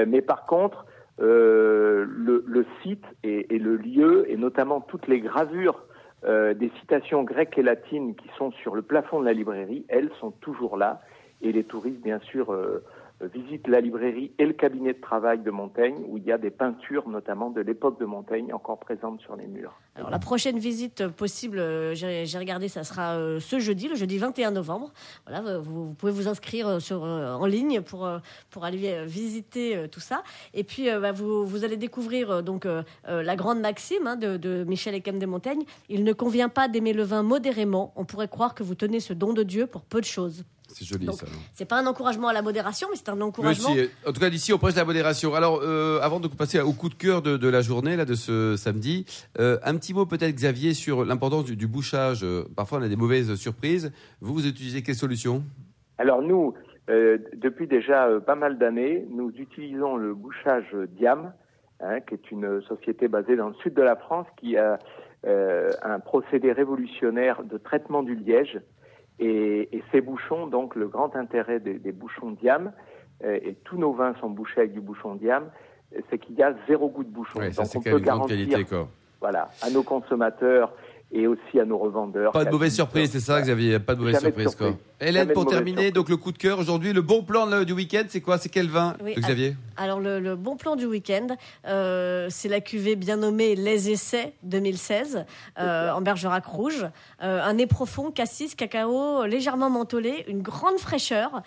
mais 0.07 0.21
par 0.21 0.45
contre, 0.45 0.85
le, 1.17 2.05
le, 2.45 2.65
site 2.81 3.05
et, 3.23 3.55
et, 3.55 3.59
le 3.59 3.75
lieu, 3.75 4.25
et 4.29 4.37
notamment 4.37 4.81
toutes 4.81 5.07
les 5.07 5.19
gravures 5.19 5.83
des 6.25 6.71
citations 6.79 7.23
grecques 7.23 7.57
et 7.57 7.63
latines 7.63 8.15
qui 8.15 8.27
sont 8.37 8.51
sur 8.51 8.75
le 8.75 8.81
plafond 8.81 9.19
de 9.19 9.25
la 9.25 9.33
librairie, 9.33 9.85
elles 9.87 10.11
sont 10.19 10.31
toujours 10.31 10.77
là. 10.77 11.01
Et 11.41 11.51
les 11.51 11.63
touristes, 11.63 12.01
bien 12.01 12.19
sûr, 12.19 12.53
visite 13.21 13.67
la 13.67 13.81
librairie 13.81 14.31
et 14.39 14.45
le 14.45 14.53
cabinet 14.53 14.93
de 14.93 15.01
travail 15.01 15.39
de 15.39 15.51
Montaigne, 15.51 15.97
où 16.07 16.17
il 16.17 16.23
y 16.23 16.31
a 16.31 16.37
des 16.37 16.51
peintures, 16.51 17.09
notamment 17.09 17.49
de 17.49 17.61
l'époque 17.61 17.99
de 17.99 18.05
Montaigne, 18.05 18.53
encore 18.53 18.79
présentes 18.79 19.19
sur 19.21 19.35
les 19.35 19.47
murs. 19.47 19.79
Alors 19.95 20.09
la 20.09 20.19
prochaine 20.19 20.57
visite 20.57 21.07
possible, 21.07 21.59
euh, 21.59 21.93
j'ai 21.93 22.37
regardé, 22.37 22.69
ça 22.69 22.83
sera 22.83 23.15
euh, 23.15 23.39
ce 23.39 23.59
jeudi, 23.59 23.87
le 23.87 23.95
jeudi 23.95 24.17
21 24.17 24.51
novembre. 24.51 24.93
Voilà, 25.27 25.59
vous, 25.59 25.93
pouvez 25.93 26.11
vous 26.11 26.27
inscrire 26.27 26.67
euh, 26.67 27.33
en 27.33 27.45
ligne 27.45 27.81
pour, 27.81 28.09
pour 28.49 28.63
aller 28.63 29.05
visiter 29.05 29.87
tout 29.91 29.99
ça. 29.99 30.23
Et 30.53 30.63
puis 30.63 30.85
bah, 30.89 31.11
vous, 31.11 31.63
allez 31.63 31.77
découvrir 31.77 32.43
donc 32.43 32.65
la 33.05 33.35
grande 33.35 33.59
maxime 33.59 34.07
hein, 34.07 34.15
de, 34.15 34.63
Michel 34.63 34.95
Ekem 34.95 35.19
de 35.19 35.25
Montaigne. 35.25 35.63
Il 35.89 36.03
ne 36.03 36.13
convient 36.13 36.49
pas 36.49 36.67
d'aimer 36.67 36.93
le 36.93 37.03
vin 37.03 37.23
modérément. 37.23 37.93
On 37.95 38.05
pourrait 38.05 38.27
croire 38.27 38.55
que 38.55 38.63
vous 38.63 38.75
tenez 38.75 38.99
ce 38.99 39.13
don 39.13 39.33
de 39.33 39.43
Dieu 39.43 39.67
pour 39.67 39.83
peu 39.83 39.99
de 39.99 40.05
choses. 40.05 40.45
C'est 40.73 40.85
joli 40.85 41.07
ça. 41.11 41.25
C'est 41.53 41.67
pas 41.67 41.79
un 41.79 41.85
encouragement 41.87 42.27
à 42.27 42.33
la 42.33 42.41
modération, 42.41 42.87
mais 42.91 42.95
c'est 42.95 43.09
un 43.09 43.19
encouragement. 43.21 43.69
en 44.05 44.11
tout 44.11 44.19
cas, 44.19 44.29
d'ici, 44.29 44.53
on 44.53 44.57
prêche 44.57 44.75
la 44.75 44.85
modération. 44.85 45.33
Alors, 45.33 45.61
euh, 45.63 45.99
avant 46.01 46.19
de 46.19 46.27
passer 46.27 46.59
au 46.59 46.73
coup 46.73 46.89
de 46.89 46.93
cœur 46.93 47.21
de, 47.21 47.49
la 47.49 47.61
journée, 47.61 47.95
là, 47.95 48.05
de 48.05 48.13
ce 48.13 48.55
samedi, 48.55 49.05
euh, 49.39 49.57
un 49.63 49.75
petit 49.75 49.93
mot 49.93 50.05
peut-être, 50.05 50.35
Xavier, 50.35 50.73
sur 50.73 51.05
l'importance 51.05 51.45
du, 51.45 51.67
bouchage. 51.67 52.23
Euh, 52.23 52.43
parfois, 52.55 52.79
on 52.79 52.81
a 52.83 52.87
des 52.87 52.95
mauvaises 52.95 53.33
surprises. 53.35 53.91
Vous, 54.21 54.33
vous 54.33 54.47
utilisez 54.47 54.83
quelle 54.83 54.95
solution 54.95 55.43
Alors, 55.97 56.21
nous, 56.21 56.53
depuis 56.87 57.67
déjà 57.67 58.07
pas 58.25 58.35
mal 58.35 58.57
d'années, 58.57 59.05
nous 59.11 59.31
utilisons 59.37 59.95
le 59.95 60.15
bouchage 60.15 60.75
Diam, 60.97 61.33
hein, 61.81 61.99
qui 62.01 62.15
est 62.15 62.31
une 62.31 62.61
société 62.63 63.07
basée 63.07 63.35
dans 63.35 63.49
le 63.49 63.55
sud 63.55 63.75
de 63.75 63.81
la 63.83 63.95
France, 63.95 64.25
qui 64.37 64.57
a 64.57 64.79
un 65.23 65.99
procédé 65.99 66.51
révolutionnaire 66.51 67.43
de 67.43 67.57
traitement 67.57 68.01
du 68.01 68.15
liège 68.15 68.59
et, 69.19 69.75
et, 69.75 69.83
ces 69.91 70.01
bouchons, 70.01 70.47
donc 70.47 70.75
le 70.75 70.87
grand 70.87 71.15
intérêt 71.15 71.59
des, 71.59 71.79
des 71.79 71.91
bouchons 71.91 72.31
Diam, 72.31 72.71
euh, 73.23 73.39
et 73.41 73.55
tous 73.63 73.77
nos 73.77 73.93
vins 73.93 74.15
sont 74.21 74.29
bouchés 74.29 74.61
avec 74.61 74.73
du 74.73 74.81
bouchon 74.81 75.15
Diam, 75.15 75.49
c'est 76.09 76.19
qu'il 76.19 76.35
y 76.35 76.43
a 76.43 76.53
zéro 76.67 76.89
goût 76.89 77.03
de 77.03 77.09
bouchon. 77.09 77.39
donc 77.39 77.67
on 77.75 77.81
peut 77.81 77.99
garantir, 77.99 78.37
qualité, 78.37 78.65
quoi. 78.65 78.87
voilà, 79.19 79.49
à 79.61 79.69
nos 79.69 79.83
consommateurs 79.83 80.73
et 81.11 81.27
aussi 81.27 81.59
à 81.59 81.65
nos 81.65 81.77
revendeurs. 81.77 82.31
Pas 82.31 82.45
de 82.45 82.51
mauvaise 82.51 82.73
surprise, 82.73 83.09
c'est 83.11 83.19
ça, 83.19 83.41
Xavier 83.41 83.79
Pas 83.79 83.95
de 83.95 83.99
mauvaise 83.99 84.19
surprise, 84.19 84.55
quoi. 84.55 84.75
Hélène, 85.01 85.31
pour 85.31 85.45
terminer, 85.45 85.91
donc 85.91 86.09
le 86.09 86.17
coup 86.17 86.31
de 86.31 86.37
cœur 86.37 86.59
aujourd'hui, 86.59 86.91
le 86.91 87.01
bon 87.01 87.23
plan 87.23 87.63
du 87.63 87.73
week-end, 87.73 88.03
c'est 88.09 88.21
quoi? 88.21 88.37
C'est 88.37 88.49
quel 88.49 88.67
vin, 88.67 88.95
Xavier? 89.17 89.55
Alors, 89.77 90.01
le, 90.01 90.35
bon 90.35 90.57
plan 90.57 90.75
du 90.75 90.85
week-end, 90.85 91.27
euh, 91.65 92.27
c'est 92.29 92.49
la 92.49 92.59
cuvée 92.59 92.97
bien 92.97 93.15
nommée 93.15 93.55
Les 93.55 93.89
Essais 93.89 94.33
2016 94.43 95.25
euh, 95.57 95.91
en 95.91 96.01
Bergerac 96.01 96.45
Rouge. 96.45 96.85
Euh, 97.23 97.41
un 97.41 97.53
nez 97.53 97.65
profond, 97.65 98.11
cassis, 98.11 98.55
cacao, 98.55 99.25
légèrement 99.25 99.69
mentholé, 99.69 100.25
une 100.27 100.41
grande 100.41 100.79
fraîcheur. 100.79 101.43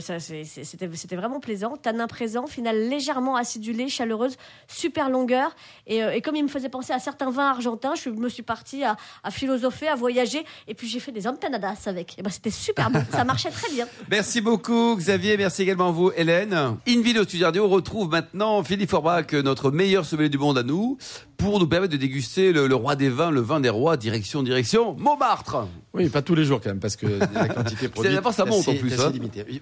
C'était 0.00 1.16
vraiment 1.16 1.40
plaisant. 1.40 1.76
Tanin 1.76 2.06
présent, 2.06 2.46
finale 2.46 2.88
légèrement 2.88 3.36
acidulée, 3.36 3.88
chaleureuse, 3.88 4.36
super 4.66 5.10
longueur. 5.10 5.54
Et, 5.86 6.22
comme 6.22 6.36
il 6.36 6.44
me 6.44 6.48
faisait 6.48 6.70
penser 6.70 6.94
à 6.94 6.98
certains 6.98 7.30
vins 7.30 7.50
argentins, 7.50 7.94
je 7.94 8.08
me 8.08 8.30
suis 8.30 8.42
partie 8.42 8.82
à, 8.82 8.87
philosopher, 9.30 9.88
à 9.88 9.94
voyager. 9.94 10.44
Et 10.66 10.74
puis 10.74 10.88
j'ai 10.88 11.00
fait 11.00 11.12
des 11.12 11.26
empanadas 11.26 11.82
avec. 11.86 12.18
Et 12.18 12.22
ben, 12.22 12.30
C'était 12.30 12.50
super 12.50 12.90
ça 13.10 13.24
marchait 13.24 13.50
très 13.50 13.70
bien. 13.70 13.86
Merci 14.10 14.40
beaucoup 14.40 14.96
Xavier, 14.96 15.36
merci 15.36 15.62
également 15.62 15.88
à 15.88 15.92
vous 15.92 16.12
Hélène. 16.16 16.76
In 16.86 17.24
Studio 17.24 17.64
on 17.64 17.68
retrouve 17.68 18.10
maintenant 18.10 18.62
Philippe 18.62 18.90
Forbach, 18.90 19.32
notre 19.32 19.70
meilleur 19.70 20.04
sommelier 20.04 20.28
du 20.28 20.38
monde 20.38 20.58
à 20.58 20.62
nous, 20.62 20.98
pour 21.38 21.60
nous 21.60 21.68
permettre 21.68 21.92
de 21.92 21.98
déguster 21.98 22.52
le, 22.52 22.74
roi 22.74 22.96
des 22.96 23.08
vins, 23.08 23.30
le 23.30 23.40
vin 23.40 23.60
des 23.60 23.68
rois, 23.68 23.96
direction, 23.96 24.42
direction, 24.42 24.94
Montmartre. 24.98 25.68
Oui, 25.94 26.08
pas 26.08 26.20
tous 26.20 26.34
les 26.34 26.44
jours 26.44 26.60
quand 26.60 26.70
même, 26.70 26.80
parce 26.80 26.96
que 26.96 27.06
la 27.06 27.48
quantité 27.54 27.88
produite. 27.88 28.12
D'abord, 28.12 28.34
ça 28.34 28.44
monte 28.44 28.66
en 28.66 28.74
plus. 28.74 29.00
Hein. 29.00 29.12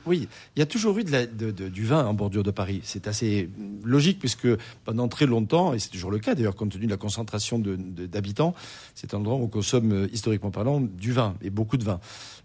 Oui, 0.07 0.27
il 0.57 0.59
y 0.59 0.63
a 0.63 0.67
toujours 0.67 0.99
eu 0.99 1.05
de 1.05 1.13
la, 1.13 1.27
de, 1.27 1.51
du 1.51 1.85
vin 1.85 2.05
en 2.07 2.15
bordure 2.15 2.43
de 2.43 2.51
Paris. 2.51 2.81
C'est 2.83 3.07
assez 3.07 3.51
logique, 3.85 4.19
puisque 4.19 4.49
pendant 4.87 5.07
très 5.09 5.27
longtemps, 5.27 5.75
et 5.75 5.79
c'est 5.79 5.91
toujours 5.91 6.11
le 6.11 6.19
cas 6.19 6.35
d'ailleurs, 6.35 6.57
compte 6.57 6.73
tenu 6.73 6.87
de 6.87 6.91
la 6.91 6.97
concentration 6.97 7.59
d'habitants, 7.59 8.55
c'est 8.95 9.13
un 9.13 9.19
endroit 9.19 9.37
où 9.37 9.43
on 9.43 9.49
consomme, 9.49 9.93
euh, 9.93 10.09
historiquement 10.11 10.51
parlant, 10.51 10.81
du 10.81 11.13
vin, 11.13 11.35
et 11.43 11.51
beaucoup 11.51 11.77
de 11.77 11.85
vin. 11.85 12.01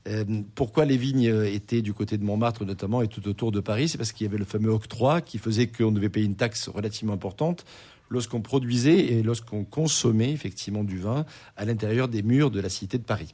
Euh, 0.10 0.26
pourquoi 0.56 0.84
les 0.84 0.98
vignes 0.98 1.46
étaient 1.46 1.82
du 1.82 1.94
côté 1.94 2.18
de 2.18 2.24
Montmartre 2.26 2.66
notamment 2.66 3.02
et 3.02 3.08
tout 3.08 3.26
autour 3.30 3.54
de 3.54 3.62
Paris? 3.62 3.88
C'est 3.88 3.98
parce 3.98 4.12
qu'il 4.12 4.28
y 4.28 4.30
avait 4.30 4.40
le 4.40 4.46
fameux 4.46 4.72
octroi 4.72 5.22
qui 5.22 5.38
faisait 5.38 5.68
qu'on 5.68 5.92
devait 5.94 6.10
payer 6.10 6.26
une 6.26 6.36
taxe 6.36 6.68
relativement 6.68 7.14
importante 7.14 7.64
lorsqu'on 8.12 8.42
produisait 8.42 9.00
et 9.00 9.24
lorsqu'on 9.24 9.64
consommait 9.64 10.32
effectivement 10.32 10.84
du 10.84 11.00
vin 11.00 11.26
à 11.58 11.66
l'intérieur 11.66 12.08
des 12.08 12.22
murs 12.22 12.52
de 12.52 12.60
la 12.60 12.70
cité 12.70 12.98
de 12.98 13.04
Paris. 13.04 13.34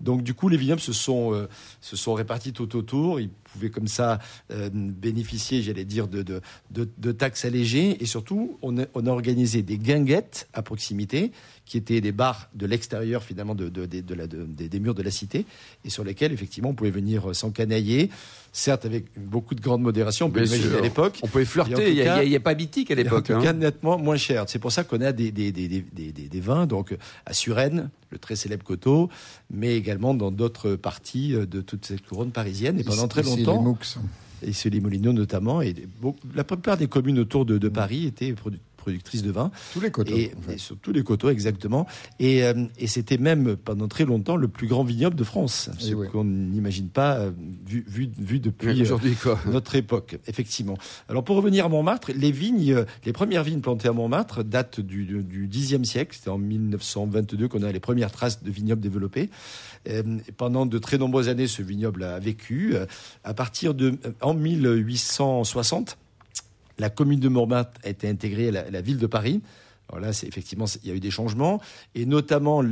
Donc 0.00 0.22
du 0.22 0.34
coup, 0.34 0.48
les 0.48 0.56
vignobles 0.56 0.80
se 0.80 0.92
sont, 0.92 1.34
euh, 1.34 1.48
se 1.80 1.96
sont 1.96 2.14
répartis 2.14 2.52
tout 2.52 2.76
autour. 2.76 3.18
Pouvaient 3.52 3.70
comme 3.70 3.88
ça 3.88 4.18
euh, 4.50 4.70
bénéficier, 4.72 5.62
j'allais 5.62 5.84
dire, 5.84 6.08
de, 6.08 6.22
de, 6.22 6.40
de, 6.70 7.12
taxes 7.12 7.44
allégées. 7.44 8.02
Et 8.02 8.06
surtout, 8.06 8.58
on 8.62 8.78
a, 8.78 8.84
on 8.94 9.06
a, 9.06 9.10
organisé 9.10 9.62
des 9.62 9.78
guinguettes 9.78 10.48
à 10.52 10.62
proximité, 10.62 11.32
qui 11.70 11.76
étaient 11.76 12.00
des 12.00 12.12
bars 12.12 12.48
de 12.54 12.66
l'extérieur 12.66 13.22
finalement 13.22 13.54
de, 13.54 13.70
la, 14.14 14.26
des 14.26 14.80
murs 14.80 14.94
de 14.94 15.02
la 15.02 15.10
cité, 15.12 15.46
et 15.84 15.90
sur 15.90 16.02
lesquels 16.02 16.32
effectivement 16.32 16.70
on 16.70 16.74
pouvait 16.74 16.90
venir 16.90 17.34
s'encanailler, 17.34 18.10
certes 18.52 18.84
avec 18.84 19.06
beaucoup 19.16 19.54
de 19.54 19.60
grande 19.60 19.80
modération, 19.80 20.26
on 20.26 20.30
peut 20.30 20.44
imaginer 20.44 20.78
à 20.78 20.80
l'époque. 20.80 21.20
On 21.22 21.28
pouvait 21.28 21.44
flirter, 21.44 21.90
il 21.90 22.28
n'y 22.28 22.36
a, 22.36 22.40
pas 22.40 22.54
mythique 22.54 22.90
à 22.90 22.96
l'époque. 22.96 23.30
En 23.30 23.40
tout 23.40 23.46
hein. 23.46 23.52
nettement 23.52 23.98
moins 23.98 24.16
cher. 24.16 24.44
C'est 24.48 24.58
pour 24.58 24.72
ça 24.72 24.82
qu'on 24.82 25.00
a 25.00 25.12
des, 25.12 25.30
des, 25.30 25.52
des, 25.52 25.68
des, 25.68 26.40
vins, 26.40 26.66
donc 26.66 26.96
à 27.24 27.32
Suresnes, 27.32 27.90
le 28.10 28.18
très 28.18 28.34
célèbre 28.34 28.64
coteau, 28.64 29.08
mais 29.50 29.76
également 29.76 30.14
dans 30.14 30.32
d'autres 30.32 30.74
parties 30.74 31.32
de 31.32 31.60
toute 31.60 31.86
cette 31.86 32.04
couronne 32.04 32.32
parisienne. 32.32 32.80
Et 32.80 32.84
pendant 32.84 33.06
très 33.06 33.22
longtemps. 33.22 33.39
Et 34.42 34.52
c'est 34.52 34.70
les 34.70 34.80
Molinos 34.80 35.12
notamment, 35.12 35.60
et 35.60 35.74
la 36.34 36.44
plupart 36.44 36.78
des 36.78 36.86
communes 36.86 37.18
autour 37.18 37.44
de, 37.44 37.58
de 37.58 37.68
Paris 37.68 38.06
étaient 38.06 38.34
productrice 38.80 39.22
de 39.22 39.30
vin. 39.30 39.50
Tous 39.72 39.80
les 39.80 39.90
coteaux. 39.90 40.16
Et, 40.16 40.32
sur 40.56 40.76
tous 40.78 40.92
les 40.92 41.04
coteaux, 41.04 41.30
exactement. 41.30 41.86
Et, 42.18 42.42
euh, 42.42 42.64
et 42.78 42.86
c'était 42.86 43.18
même 43.18 43.56
pendant 43.56 43.86
très 43.86 44.04
longtemps 44.04 44.36
le 44.36 44.48
plus 44.48 44.66
grand 44.66 44.82
vignoble 44.82 45.14
de 45.14 45.24
France, 45.24 45.70
ce 45.78 45.94
qu'on 45.94 46.24
n'imagine 46.24 46.88
pas 46.88 47.18
euh, 47.18 47.30
vu, 47.64 47.84
vu, 47.86 48.10
vu 48.18 48.40
depuis 48.40 48.82
aujourd'hui 48.82 49.16
euh, 49.26 49.34
notre 49.46 49.76
époque, 49.76 50.18
effectivement. 50.26 50.76
Alors 51.08 51.22
pour 51.22 51.36
revenir 51.36 51.66
à 51.66 51.68
Montmartre, 51.68 52.10
les 52.14 52.32
vignes, 52.32 52.84
les 53.04 53.12
premières 53.12 53.44
vignes 53.44 53.60
plantées 53.60 53.88
à 53.88 53.92
Montmartre 53.92 54.42
datent 54.42 54.80
du, 54.80 55.04
du 55.04 55.48
Xe 55.48 55.82
siècle. 55.84 56.16
C'était 56.16 56.30
en 56.30 56.38
1922 56.38 57.48
qu'on 57.48 57.62
a 57.62 57.70
les 57.70 57.80
premières 57.80 58.10
traces 58.10 58.42
de 58.42 58.50
vignobles 58.50 58.80
développés. 58.80 59.30
pendant 60.36 60.66
de 60.66 60.78
très 60.78 60.98
nombreuses 60.98 61.28
années, 61.28 61.46
ce 61.46 61.62
vignoble 61.62 62.02
a 62.02 62.18
vécu. 62.18 62.74
À 63.24 63.34
partir 63.34 63.74
de 63.74 63.98
en 64.20 64.34
1860 64.34 65.98
la 66.80 66.90
commune 66.90 67.20
de 67.20 67.28
Montmartre 67.28 67.80
a 67.84 67.90
été 67.90 68.08
intégrée 68.08 68.48
à 68.48 68.70
la, 68.70 68.80
ville 68.80 68.98
de 68.98 69.06
Paris. 69.06 69.40
Alors 69.88 70.00
là, 70.00 70.10
effectivement, 70.10 70.64
il 70.82 70.88
y 70.88 70.92
a 70.92 70.94
eu 70.94 71.00
des 71.00 71.10
changements, 71.10 71.60
et 71.94 72.06
notamment 72.06 72.62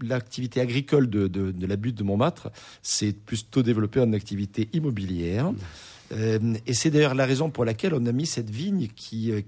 l'activité 0.00 0.60
agricole 0.60 1.10
de, 1.10 1.54
la 1.60 1.76
butte 1.76 1.96
de 1.96 2.02
Montmartre 2.02 2.50
s'est 2.82 3.12
plutôt 3.12 3.62
développée 3.62 4.00
en 4.00 4.12
activité 4.12 4.68
immobilière. 4.72 5.52
Euh, 6.12 6.54
et 6.66 6.74
c'est 6.74 6.90
d'ailleurs 6.90 7.14
la 7.14 7.26
raison 7.26 7.50
pour 7.50 7.64
laquelle 7.64 7.94
on 7.94 8.04
a 8.06 8.12
mis 8.12 8.26
cette 8.26 8.50
vigne 8.50 8.88
qui, 8.94 9.32
euh, 9.32 9.40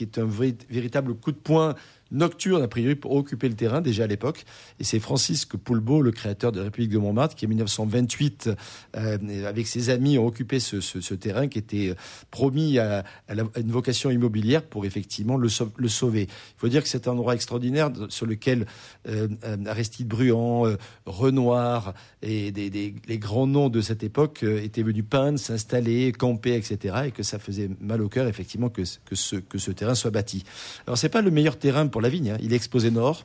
est, 0.00 0.18
un 0.18 0.28
véritable 0.70 1.14
coup 1.14 1.32
de 1.32 1.36
poing 1.36 1.74
nocturne, 2.12 2.62
a 2.62 2.68
priori, 2.68 2.94
pour 2.94 3.12
occuper 3.12 3.48
le 3.48 3.54
terrain, 3.54 3.80
déjà 3.80 4.04
à 4.04 4.06
l'époque. 4.06 4.44
Et 4.78 4.84
c'est 4.84 5.00
Francisque 5.00 5.56
Poulbeau, 5.56 6.02
le 6.02 6.12
créateur 6.12 6.52
de 6.52 6.58
la 6.58 6.64
République 6.64 6.90
de 6.90 6.98
Montmartre, 6.98 7.34
qui 7.34 7.46
en 7.46 7.48
1928, 7.48 8.50
euh, 8.96 9.46
avec 9.46 9.66
ses 9.66 9.90
amis, 9.90 10.18
ont 10.18 10.26
occupé 10.26 10.60
ce, 10.60 11.14
terrain 11.14 11.48
qui 11.48 11.58
était 11.58 11.94
promis 12.30 12.78
à, 12.78 13.04
une 13.28 13.70
vocation 13.70 14.10
immobilière 14.10 14.62
pour 14.62 14.84
effectivement 14.84 15.36
le, 15.36 15.48
sauver. 15.48 16.22
Il 16.22 16.58
faut 16.58 16.68
dire 16.68 16.82
que 16.82 16.88
c'est 16.88 17.08
un 17.08 17.12
endroit 17.12 17.34
extraordinaire 17.34 17.90
sur 18.08 18.26
lequel 18.26 18.66
euh, 19.08 19.28
Aristide 19.66 20.06
Bruand, 20.06 20.66
euh, 20.66 20.76
Renoir 21.06 21.94
et 22.22 22.52
les 22.52 23.18
grands 23.18 23.46
noms 23.46 23.68
de 23.68 23.80
cette 23.80 24.02
époque 24.02 24.40
euh, 24.42 24.62
étaient 24.62 24.82
venus 24.82 25.04
peindre, 25.08 25.38
s'installer, 25.38 26.12
camper, 26.12 26.54
etc. 26.54 26.96
Et 27.06 27.10
que 27.10 27.22
ça 27.22 27.38
faisait 27.38 27.70
mal 27.80 28.02
au 28.02 28.08
cœur, 28.08 28.28
effectivement, 28.28 28.68
que, 28.68 28.82
que, 29.04 29.14
ce, 29.14 29.36
que 29.36 29.58
ce 29.58 29.70
terrain 29.70 29.94
soit 29.94 30.10
bâti. 30.10 30.44
Alors, 30.86 30.98
c'est 30.98 31.08
pas 31.08 31.22
le 31.22 31.30
meilleur 31.30 31.58
terrain 31.58 31.86
pour 31.86 32.00
Hein. 32.30 32.38
Il 32.42 32.52
est 32.52 32.56
exposé 32.56 32.90
nord. 32.90 33.24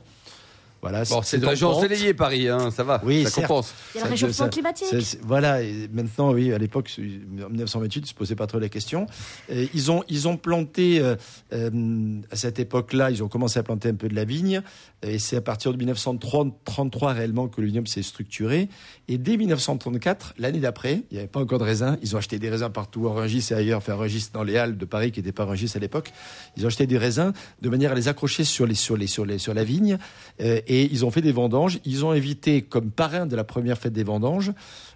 Voilà, 0.80 1.02
bon, 1.04 1.22
c'est 1.22 1.38
une 1.38 1.44
région 1.44 1.70
ensoleillée, 1.70 2.14
Paris, 2.14 2.48
hein, 2.48 2.70
ça 2.70 2.84
va, 2.84 3.00
oui, 3.04 3.24
ça 3.24 3.30
certes. 3.30 3.48
compense. 3.48 3.74
Il 3.94 3.98
y 3.98 4.00
a 4.00 4.04
le 4.04 4.10
réchauffement 4.10 4.48
climatique. 4.48 5.18
voilà, 5.22 5.62
et 5.62 5.88
maintenant, 5.92 6.32
oui, 6.32 6.52
à 6.52 6.58
l'époque, 6.58 6.92
en 6.98 7.48
1928, 7.48 7.98
ils 7.98 8.02
ne 8.02 8.06
se 8.06 8.14
posaient 8.14 8.36
pas 8.36 8.46
trop 8.46 8.60
la 8.60 8.68
question. 8.68 9.06
Et 9.48 9.68
ils, 9.74 9.90
ont, 9.90 10.04
ils 10.08 10.28
ont 10.28 10.36
planté, 10.36 11.00
euh, 11.00 11.16
euh, 11.52 12.20
à 12.30 12.36
cette 12.36 12.60
époque-là, 12.60 13.10
ils 13.10 13.24
ont 13.24 13.28
commencé 13.28 13.58
à 13.58 13.64
planter 13.64 13.88
un 13.88 13.94
peu 13.94 14.08
de 14.08 14.14
la 14.14 14.24
vigne, 14.24 14.62
et 15.02 15.18
c'est 15.18 15.36
à 15.36 15.40
partir 15.40 15.72
de 15.72 15.78
1933 15.78 17.12
réellement 17.12 17.48
que 17.48 17.60
le 17.60 17.66
vignoble 17.66 17.88
s'est 17.88 18.02
structuré. 18.02 18.68
Et 19.08 19.18
dès 19.18 19.36
1934, 19.36 20.34
l'année 20.38 20.60
d'après, 20.60 21.02
il 21.10 21.14
n'y 21.14 21.18
avait 21.18 21.28
pas 21.28 21.40
encore 21.40 21.58
de 21.58 21.64
raisins, 21.64 21.98
ils 22.02 22.14
ont 22.14 22.18
acheté 22.18 22.38
des 22.38 22.50
raisins 22.50 22.70
partout, 22.70 23.08
à 23.08 23.12
Rungis 23.12 23.48
et 23.50 23.54
ailleurs, 23.54 23.78
enfin 23.78 23.94
Rungis 23.94 24.28
dans 24.32 24.44
les 24.44 24.56
Halles 24.56 24.76
de 24.76 24.84
Paris, 24.84 25.10
qui 25.10 25.18
n'étaient 25.20 25.32
pas 25.32 25.44
Rungis 25.44 25.72
à 25.74 25.78
l'époque. 25.80 26.12
Ils 26.56 26.64
ont 26.64 26.68
acheté 26.68 26.86
des 26.86 26.98
raisins 26.98 27.32
de 27.62 27.68
manière 27.68 27.92
à 27.92 27.94
les 27.94 28.06
accrocher 28.06 28.44
sur, 28.44 28.66
les, 28.66 28.74
sur, 28.74 28.96
les, 28.96 29.08
sur, 29.08 29.24
les, 29.24 29.38
sur 29.38 29.54
la 29.54 29.64
vigne. 29.64 29.98
Euh, 30.40 30.60
et 30.68 30.84
ils 30.84 31.04
ont 31.04 31.10
fait 31.10 31.22
des 31.22 31.32
vendanges. 31.32 31.80
Ils 31.84 32.04
ont 32.04 32.10
invité 32.10 32.62
comme 32.62 32.90
parrain 32.90 33.26
de 33.26 33.34
la 33.34 33.44
première 33.44 33.78
fête 33.78 33.92
des 33.92 34.04
vendanges 34.04 34.52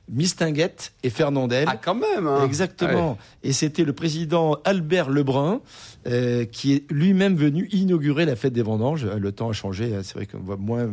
Mistinguette 0.08 0.92
et 1.02 1.10
Fernandel. 1.10 1.66
Ah, 1.68 1.76
quand 1.76 1.94
même 1.94 2.26
hein. 2.26 2.44
Exactement. 2.44 3.12
Ouais. 3.12 3.16
Et 3.44 3.52
c'était 3.52 3.84
le 3.84 3.92
président 3.92 4.58
Albert 4.64 5.08
Lebrun 5.08 5.60
euh, 6.08 6.44
qui 6.44 6.72
est 6.74 6.90
lui-même 6.90 7.36
venu 7.36 7.68
inaugurer 7.70 8.24
la 8.26 8.34
fête 8.34 8.52
des 8.52 8.62
vendanges. 8.62 9.06
Le 9.06 9.32
temps 9.32 9.48
a 9.48 9.52
changé. 9.52 9.92
C'est 10.02 10.14
vrai 10.14 10.26
qu'on 10.26 10.40
voit 10.40 10.56
moins 10.56 10.88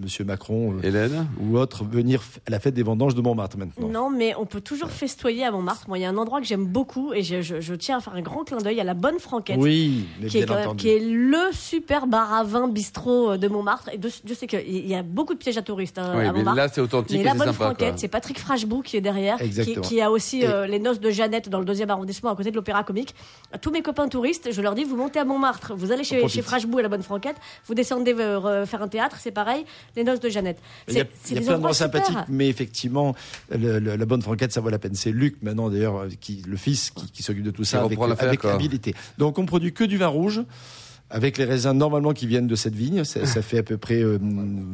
Monsieur 0.00 0.24
Macron 0.24 0.72
euh, 0.72 0.82
Hélène 0.82 1.26
ou 1.40 1.58
autre 1.58 1.84
venir 1.84 2.22
à 2.46 2.50
la 2.50 2.58
fête 2.58 2.72
des 2.72 2.82
vendanges 2.82 3.14
de 3.14 3.20
Montmartre 3.20 3.58
maintenant. 3.58 3.88
Non, 3.88 4.10
mais 4.10 4.34
on 4.36 4.46
peut 4.46 4.62
toujours 4.62 4.90
festoyer 4.90 5.44
à 5.44 5.50
Montmartre. 5.50 5.86
Moi, 5.88 5.98
il 5.98 6.02
y 6.02 6.04
a 6.06 6.08
un 6.08 6.16
endroit 6.16 6.40
que 6.40 6.46
j'aime 6.46 6.64
beaucoup 6.64 7.12
et 7.12 7.22
je, 7.22 7.42
je, 7.42 7.60
je, 7.60 7.74
tiens 7.74 7.98
à 7.98 8.00
faire 8.00 8.14
un 8.14 8.22
grand 8.22 8.44
clin 8.44 8.56
d'œil 8.56 8.80
à 8.80 8.84
la 8.84 8.94
Bonne 8.94 9.18
Franquette. 9.18 9.58
Oui, 9.58 10.06
qui 10.26 10.38
est, 10.38 10.76
qui 10.76 10.88
est, 10.88 11.00
le 11.00 11.52
super 11.52 12.06
bar 12.06 12.32
à 12.32 12.42
vin 12.42 12.66
bistrot 12.66 13.36
de 13.36 13.48
Montmartre. 13.48 13.90
Et 13.92 13.98
je 14.24 14.34
sais 14.34 14.46
qu'il 14.46 14.86
y 14.86 14.94
a 14.94 15.02
beaucoup 15.02 15.34
de 15.34 15.38
pièges 15.38 15.58
à 15.58 15.62
touristes 15.62 15.98
hein, 15.98 16.12
oui, 16.16 16.24
à. 16.24 16.32
Mais 16.32 16.42
là, 16.42 16.68
c'est 16.68 16.80
authentique. 16.80 17.18
Mais 17.18 17.24
la 17.24 17.34
Bonne 17.34 17.52
Franquette, 17.52 17.98
c'est 17.98 18.08
Patrick 18.08 18.38
Frachebou 18.38 18.82
qui 18.82 18.96
est 18.96 19.00
derrière, 19.00 19.38
qui, 19.38 19.76
qui, 19.80 20.00
a 20.00 20.10
aussi 20.10 20.40
et... 20.40 20.46
euh, 20.46 20.66
les 20.66 20.78
noces 20.78 21.00
de 21.00 21.10
Jeannette 21.10 21.48
dans 21.48 21.58
le 21.58 21.64
deuxième 21.64 21.90
arrondissement 21.90 22.30
à 22.30 22.36
côté 22.36 22.50
de 22.50 22.56
l'Opéra 22.56 22.84
Comique. 22.84 23.14
À 23.52 23.58
tous 23.58 23.70
mes 23.70 23.82
copains 23.82 24.08
touristes, 24.08 24.50
je 24.52 24.60
leur 24.62 24.74
dis 24.74 24.84
vous 24.84 24.96
montez 24.96 25.18
à 25.18 25.24
Montmartre, 25.24 25.74
vous 25.76 25.92
allez 25.92 26.04
chez, 26.04 26.26
chez 26.28 26.42
Frachebou 26.42 26.78
à 26.78 26.82
la 26.82 26.88
Bonne 26.88 27.02
Franquette, 27.02 27.36
vous 27.66 27.74
descendez 27.74 28.14
euh, 28.14 28.66
faire 28.66 28.82
un 28.82 28.88
théâtre, 28.88 29.16
c'est 29.20 29.30
pareil, 29.30 29.64
les 29.96 30.04
noces 30.04 30.20
de 30.20 30.28
Jeannette. 30.28 30.58
Il 30.88 30.94
y 30.94 31.00
a, 31.00 31.04
y 31.04 31.38
a 31.38 31.40
plein 31.40 31.52
d'endroits 31.52 31.74
sympathiques, 31.74 32.16
mais 32.28 32.48
effectivement, 32.48 33.14
le, 33.50 33.78
le, 33.78 33.96
la 33.96 34.06
Bonne 34.06 34.22
Franquette, 34.22 34.52
ça 34.52 34.60
vaut 34.60 34.70
la 34.70 34.78
peine. 34.78 34.94
C'est 34.94 35.12
Luc 35.12 35.36
maintenant 35.42 35.70
d'ailleurs, 35.70 36.06
qui, 36.20 36.42
le 36.46 36.56
fils, 36.56 36.90
qui, 36.90 37.10
qui 37.10 37.22
s'occupe 37.22 37.44
de 37.44 37.50
tout 37.50 37.64
ça 37.64 37.82
avec, 37.82 37.98
avec 38.00 38.44
habilité. 38.44 38.94
Donc 39.18 39.38
on 39.38 39.46
produit 39.46 39.72
que 39.72 39.84
du 39.84 39.96
vin 39.98 40.06
rouge 40.06 40.42
avec 41.14 41.38
les 41.38 41.44
raisins 41.44 41.72
normalement 41.72 42.12
qui 42.12 42.26
viennent 42.26 42.48
de 42.48 42.56
cette 42.56 42.74
vigne. 42.74 43.04
Ça, 43.04 43.24
ça 43.24 43.40
fait 43.50 43.58
à 43.58 43.62
peu 43.62 43.76
près, 43.76 44.02
euh, 44.02 44.18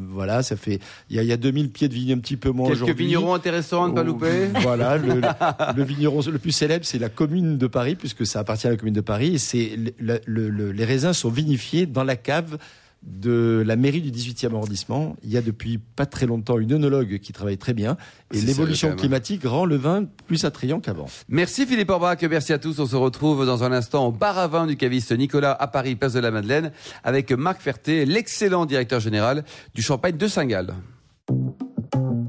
voilà, 0.09 0.43
ça 0.43 0.57
fait, 0.57 0.81
il 1.11 1.17
y 1.17 1.19
a, 1.19 1.23
y 1.23 1.33
a 1.33 1.37
2000 1.37 1.71
pieds 1.71 1.89
de 1.89 1.95
vigne, 1.95 2.15
un 2.15 2.19
petit 2.19 2.39
peu 2.39 2.51
moins 2.51 2.71
Quelques 2.71 2.97
vignerons 2.97 3.35
intéressants 3.35 3.85
à 3.85 3.89
ne 3.89 3.95
pas 3.95 4.03
louper. 4.03 4.49
Voilà, 4.63 4.97
le, 4.97 5.21
le, 5.21 5.21
le, 5.77 5.85
vigneron 5.85 6.23
le 6.27 6.39
plus 6.39 6.53
célèbre, 6.53 6.87
c'est 6.87 6.99
la 6.99 7.11
commune 7.11 7.59
de 7.59 7.67
Paris, 7.67 7.95
puisque 7.95 8.27
ça 8.27 8.41
appartient 8.41 8.67
à 8.67 8.71
la 8.71 8.77
commune 8.79 8.95
de 8.95 9.03
Paris. 9.03 9.35
Et 9.35 9.39
c'est 9.39 9.73
les 10.01 10.85
raisins 10.85 11.13
sont 11.13 11.29
vinifiés 11.31 11.85
dans 11.85 12.05
la 12.05 12.17
cave 12.17 12.57
de 13.03 13.63
la 13.67 13.77
mairie 13.77 14.03
du 14.03 14.11
18e 14.11 14.55
arrondissement. 14.55 15.17
Il 15.23 15.31
y 15.31 15.37
a 15.37 15.43
depuis 15.43 15.79
pas 15.79 16.07
très 16.07 16.27
longtemps 16.27 16.59
une 16.59 16.73
œnologue 16.73 17.19
qui 17.19 17.33
travaille 17.33 17.57
très 17.57 17.73
bien. 17.73 17.97
Et 18.33 18.41
l'évolution 18.41 18.95
climatique 18.95 19.45
rend 19.45 19.65
le 19.65 19.77
vin 19.77 20.05
plus 20.27 20.45
attrayant 20.45 20.81
qu'avant. 20.81 21.07
Merci 21.29 21.67
Philippe 21.67 21.91
Orbach, 21.91 22.19
merci 22.29 22.53
à 22.53 22.59
tous. 22.59 22.79
On 22.79 22.87
se 22.87 22.97
retrouve 22.97 23.47
dans 23.47 23.65
un 23.65 23.73
instant 23.73 24.07
au 24.07 24.13
bar 24.13 24.39
à 24.39 24.49
vin 24.49 24.67
du 24.67 24.77
caviste 24.77 25.13
Nicolas 25.13 25.57
à 25.59 25.67
Paris, 25.67 25.97
place 25.97 26.13
de 26.13 26.21
la 26.21 26.31
Madeleine, 26.31 26.73
avec 27.03 27.33
Marc 27.33 27.61
Ferté, 27.63 28.05
l'excellent 28.05 28.67
directeur 28.67 29.01
général 29.01 29.45
du 29.75 29.83
Champagne 29.83 30.17
de 30.17 30.29
Saint-Gall. 30.29 30.75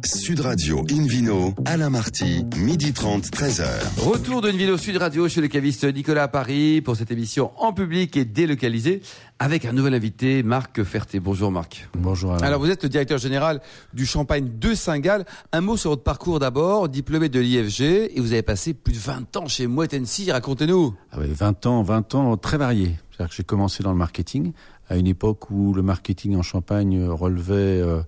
Sud 0.04 0.40
Radio 0.40 0.84
Invino, 0.92 1.54
Alain 1.66 1.90
Marty, 1.92 2.44
midi 2.58 2.92
30, 2.92 3.26
13h. 3.26 3.66
Retour 4.00 4.42
de 4.42 4.50
Invino 4.50 4.78
Sud 4.78 4.98
Radio 4.98 5.28
chez 5.28 5.42
le 5.42 5.48
caviste 5.48 5.84
Nicolas 5.84 6.24
à 6.24 6.28
Paris 6.28 6.82
pour 6.82 6.96
cette 6.96 7.12
émission 7.12 7.52
en 7.58 7.72
public 7.72 8.18
et 8.18 8.26
délocalisée 8.26 9.02
avec 9.38 9.66
un 9.66 9.74
nouvel 9.74 9.94
invité, 9.94 10.42
Marc 10.42 10.84
Ferté. 10.84 11.20
Bonjour 11.20 11.52
Marc. 11.52 11.88
Bonjour 11.98 12.34
Alain. 12.34 12.48
Alors 12.48 12.60
vous 12.60 12.70
êtes 12.70 12.82
le 12.82 12.90
directeur 12.90 13.20
général 13.20 13.62
du 13.94 14.06
Champagne 14.06 14.50
de 14.60 14.74
Saint-Gall. 14.74 15.26
Un 15.52 15.62
mot 15.62 15.78
sur 15.78 15.92
votre 15.92 16.04
parcours 16.04 16.40
d'abord, 16.40 16.90
diplômé 16.90 17.30
de 17.30 17.40
l'IFG 17.40 17.82
et 17.82 18.20
vous 18.20 18.34
avez 18.34 18.42
passé 18.44 18.74
plus 18.74 18.94
de 18.94 19.00
20 19.00 19.38
ans 19.38 19.48
chez 19.48 19.68
Moët 19.68 19.94
Hennessy. 19.94 20.32
Racontez-nous. 20.32 20.96
Ah 21.12 21.18
oui, 21.20 21.28
20 21.30 21.66
ans, 21.68 21.84
20 21.84 22.16
ans 22.16 22.38
très 22.38 22.58
variés. 22.58 22.96
C'est-à-dire 23.12 23.30
que 23.30 23.36
j'ai 23.36 23.44
commencé 23.44 23.84
dans 23.84 23.92
le 23.92 23.98
marketing 23.98 24.54
à 24.90 24.98
une 24.98 25.08
époque 25.08 25.52
où 25.52 25.74
le 25.74 25.84
marketing 25.84 26.36
en 26.36 26.42
Champagne 26.42 27.06
relevait 27.08 27.54
euh, 27.82 28.02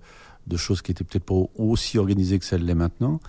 de 0.46 0.56
choses 0.56 0.82
qui 0.82 0.90
étaient 0.90 1.04
peut-être 1.04 1.24
pas 1.24 1.42
aussi 1.56 1.98
organisées 1.98 2.38
que 2.38 2.44
celles 2.44 2.64
l'est 2.64 2.74
maintenant. 2.74 3.20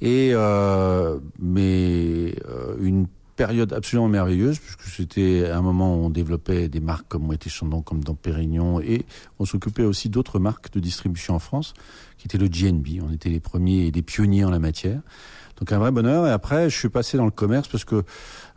Et 0.00 0.30
euh, 0.32 1.18
mais 1.38 2.34
euh, 2.48 2.76
une 2.80 3.06
période 3.36 3.72
absolument 3.72 4.08
merveilleuse 4.08 4.58
puisque 4.58 4.82
c'était 4.82 5.48
un 5.50 5.62
moment 5.62 5.96
où 5.96 6.04
on 6.04 6.10
développait 6.10 6.68
des 6.68 6.80
marques 6.80 7.06
comme 7.08 7.26
Moët 7.26 7.48
Chandon, 7.48 7.82
comme 7.82 8.02
dans 8.02 8.14
Pérignon 8.14 8.80
et 8.80 9.04
on 9.38 9.44
s'occupait 9.44 9.84
aussi 9.84 10.08
d'autres 10.08 10.38
marques 10.38 10.72
de 10.72 10.80
distribution 10.80 11.34
en 11.34 11.38
France 11.38 11.74
qui 12.18 12.26
étaient 12.26 12.38
le 12.38 12.48
GNB. 12.48 13.02
On 13.02 13.12
était 13.12 13.30
les 13.30 13.40
premiers 13.40 13.86
et 13.86 13.90
les 13.90 14.02
pionniers 14.02 14.44
en 14.44 14.50
la 14.50 14.58
matière. 14.58 15.00
Donc 15.64 15.72
un 15.72 15.78
vrai 15.78 15.92
bonheur. 15.92 16.26
Et 16.26 16.30
après, 16.30 16.68
je 16.68 16.78
suis 16.78 16.90
passé 16.90 17.16
dans 17.16 17.24
le 17.24 17.30
commerce 17.30 17.68
parce 17.68 17.86
que 17.86 18.04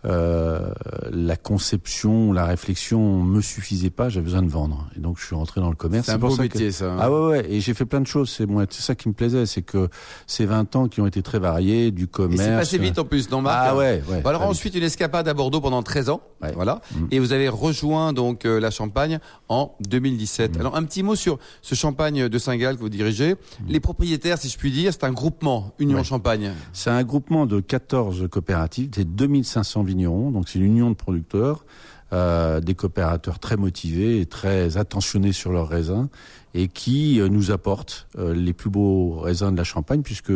euh, 0.05 0.71
la 1.11 1.35
conception, 1.35 2.31
la 2.31 2.45
réflexion 2.45 3.23
me 3.23 3.41
suffisait 3.41 3.89
pas. 3.89 4.09
J'avais 4.09 4.25
besoin 4.25 4.43
de 4.43 4.49
vendre. 4.49 4.87
Et 4.95 4.99
donc 4.99 5.17
je 5.17 5.25
suis 5.25 5.35
rentré 5.35 5.59
dans 5.59 5.69
le 5.69 5.75
commerce. 5.75 6.05
C'est 6.05 6.11
un 6.11 6.17
beau 6.17 6.35
métier, 6.35 6.71
ça. 6.71 6.93
Hein. 6.93 6.97
Ah 6.99 7.11
ouais, 7.11 7.27
ouais. 7.27 7.45
Et 7.51 7.61
j'ai 7.61 7.73
fait 7.73 7.85
plein 7.85 7.99
de 7.99 8.07
choses. 8.07 8.29
C'est 8.29 8.45
moi, 8.45 8.65
c'est 8.69 8.81
ça 8.81 8.93
qui 8.93 9.09
me 9.09 9.13
plaisait, 9.13 9.45
c'est 9.45 9.63
que 9.63 9.89
ces 10.27 10.45
20 10.45 10.75
ans 10.75 10.87
qui 10.87 11.01
ont 11.01 11.07
été 11.07 11.21
très 11.23 11.39
variés, 11.39 11.91
du 11.91 12.07
commerce. 12.07 12.41
Et 12.41 12.45
c'est 12.45 12.55
passé 12.55 12.77
vite 12.77 12.99
en 12.99 13.05
plus, 13.05 13.29
non 13.31 13.41
Marc 13.41 13.67
Ah 13.69 13.75
ouais, 13.75 14.03
alors 14.23 14.43
ensuite 14.43 14.75
une 14.75 14.83
escapade 14.83 15.27
à 15.27 15.33
Bordeaux 15.33 15.61
pendant 15.61 15.81
13 15.81 16.09
ans. 16.09 16.21
Ouais. 16.41 16.51
Voilà. 16.53 16.81
Mm. 16.91 17.05
Et 17.11 17.19
vous 17.19 17.33
avez 17.33 17.49
rejoint 17.49 18.13
donc 18.13 18.45
euh, 18.45 18.59
la 18.59 18.69
Champagne 18.69 19.19
en 19.49 19.75
2017. 19.89 20.55
Mm. 20.57 20.59
Alors 20.59 20.75
un 20.75 20.83
petit 20.83 21.01
mot 21.01 21.15
sur 21.15 21.39
ce 21.61 21.73
Champagne 21.73 22.29
de 22.29 22.37
Saint-Gall 22.37 22.75
que 22.75 22.81
vous 22.81 22.89
dirigez. 22.89 23.35
Les 23.67 23.79
propriétaires, 23.79 24.37
si 24.37 24.49
je 24.49 24.57
puis 24.57 24.71
dire, 24.71 24.93
c'est 24.93 25.05
un 25.05 25.11
groupement 25.11 25.73
Union 25.79 25.97
Ouais. 25.97 26.03
Champagne. 26.03 26.51
C'est 26.73 26.91
un 26.91 26.96
groupement 27.03 27.45
de 27.45 27.59
14 27.59 28.27
coopératives, 28.29 28.89
c'est 28.93 29.15
2500 29.15 29.83
vignerons, 29.83 30.31
donc 30.31 30.49
c'est 30.49 30.59
une 30.59 30.65
union 30.65 30.89
de 30.89 30.95
producteurs, 30.95 31.65
euh, 32.13 32.61
des 32.61 32.73
coopérateurs 32.73 33.37
très 33.39 33.57
motivés 33.57 34.21
et 34.21 34.25
très 34.25 34.77
attentionnés 34.77 35.33
sur 35.33 35.51
leurs 35.51 35.67
raisins 35.67 36.07
et 36.53 36.69
qui 36.69 37.19
euh, 37.19 37.27
nous 37.27 37.51
apportent 37.51 38.07
euh, 38.17 38.33
les 38.33 38.53
plus 38.53 38.69
beaux 38.69 39.19
raisins 39.19 39.51
de 39.51 39.57
la 39.57 39.65
Champagne 39.65 40.03
puisque 40.03 40.31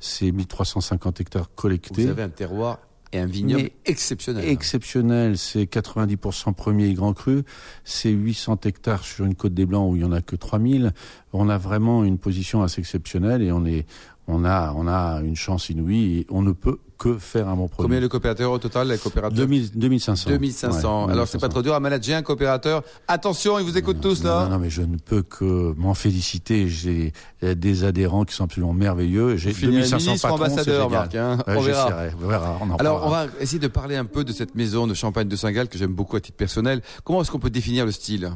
c'est 0.00 0.32
1350 0.32 1.20
hectares 1.20 1.50
collectés. 1.54 2.06
Vous 2.06 2.10
avez 2.10 2.24
un 2.24 2.28
terroir 2.28 2.80
et 3.12 3.20
un 3.20 3.26
vignoble 3.26 3.62
Mais 3.62 3.72
exceptionnel. 3.84 4.48
Exceptionnel, 4.48 5.38
c'est 5.38 5.64
90% 5.64 6.54
premier 6.54 6.88
et 6.88 6.94
grand 6.94 7.12
cru, 7.12 7.44
c'est 7.84 8.10
800 8.10 8.58
hectares 8.64 9.04
sur 9.04 9.24
une 9.24 9.34
côte 9.34 9.54
des 9.54 9.66
Blancs 9.66 9.92
où 9.92 9.96
il 9.96 10.02
y 10.02 10.04
en 10.04 10.12
a 10.12 10.22
que 10.22 10.34
3000. 10.34 10.92
On 11.32 11.48
a 11.48 11.58
vraiment 11.58 12.04
une 12.04 12.18
position 12.18 12.62
assez 12.62 12.80
exceptionnelle 12.80 13.42
et 13.42 13.52
on 13.52 13.64
est, 13.64 13.86
on 14.28 14.44
a, 14.44 14.72
on 14.76 14.86
a 14.86 15.20
une 15.22 15.36
chance 15.36 15.68
inouïe 15.68 16.18
et 16.18 16.26
on 16.30 16.42
ne 16.42 16.52
peut 16.52 16.78
que 16.98 17.18
faire 17.18 17.48
un 17.48 17.56
bon 17.56 17.66
produit. 17.66 17.88
Combien 17.88 18.00
de 18.00 18.06
coopérateurs 18.06 18.52
au 18.52 18.58
total, 18.58 18.86
les 18.88 18.96
coopérateurs 18.98 19.36
2000 19.36 19.72
2500. 19.74 20.30
2500. 20.30 21.06
Ouais, 21.06 21.12
Alors 21.12 21.26
c'est 21.26 21.38
pas 21.38 21.48
2500. 21.48 21.48
trop 21.48 21.62
dur 21.62 21.74
à 21.74 21.80
manager 21.80 22.16
un 22.16 22.22
coopérateur. 22.22 22.84
Attention, 23.08 23.58
ils 23.58 23.64
vous 23.64 23.76
écoutent 23.76 24.00
tous 24.00 24.22
non, 24.22 24.30
là. 24.30 24.44
Non, 24.44 24.50
non, 24.50 24.58
mais 24.60 24.70
je 24.70 24.82
ne 24.82 24.96
peux 24.96 25.22
que 25.22 25.74
m'en 25.76 25.94
féliciter. 25.94 26.68
J'ai 26.68 27.12
des 27.42 27.82
adhérents 27.82 28.24
qui 28.24 28.34
sont 28.34 28.44
absolument 28.44 28.72
merveilleux. 28.72 29.36
J'ai 29.36 29.50
Vous 29.50 29.56
finirez 29.56 29.82
2500 29.82 30.06
ministre 30.06 30.28
patrons, 30.28 30.44
ambassadeur. 30.44 30.90
Marc, 30.90 31.14
hein. 31.16 31.38
Ouais, 31.48 31.56
On 31.56 31.60
verra. 31.60 31.90
On 32.22 32.26
verra. 32.28 32.58
On 32.60 32.70
en 32.70 32.76
Alors, 32.76 33.02
on 33.04 33.10
va 33.10 33.26
essayer 33.40 33.58
de 33.58 33.66
parler 33.68 33.96
un 33.96 34.04
peu 34.04 34.22
de 34.22 34.32
cette 34.32 34.54
maison 34.54 34.86
de 34.86 34.94
champagne 34.94 35.26
de 35.26 35.34
Saint-Gall 35.36 35.66
que 35.68 35.78
j'aime 35.78 35.94
beaucoup 35.94 36.14
à 36.14 36.20
titre 36.20 36.36
personnel. 36.36 36.82
Comment 37.02 37.22
est-ce 37.22 37.32
qu'on 37.32 37.40
peut 37.40 37.50
définir 37.50 37.84
le 37.84 37.90
style? 37.90 38.30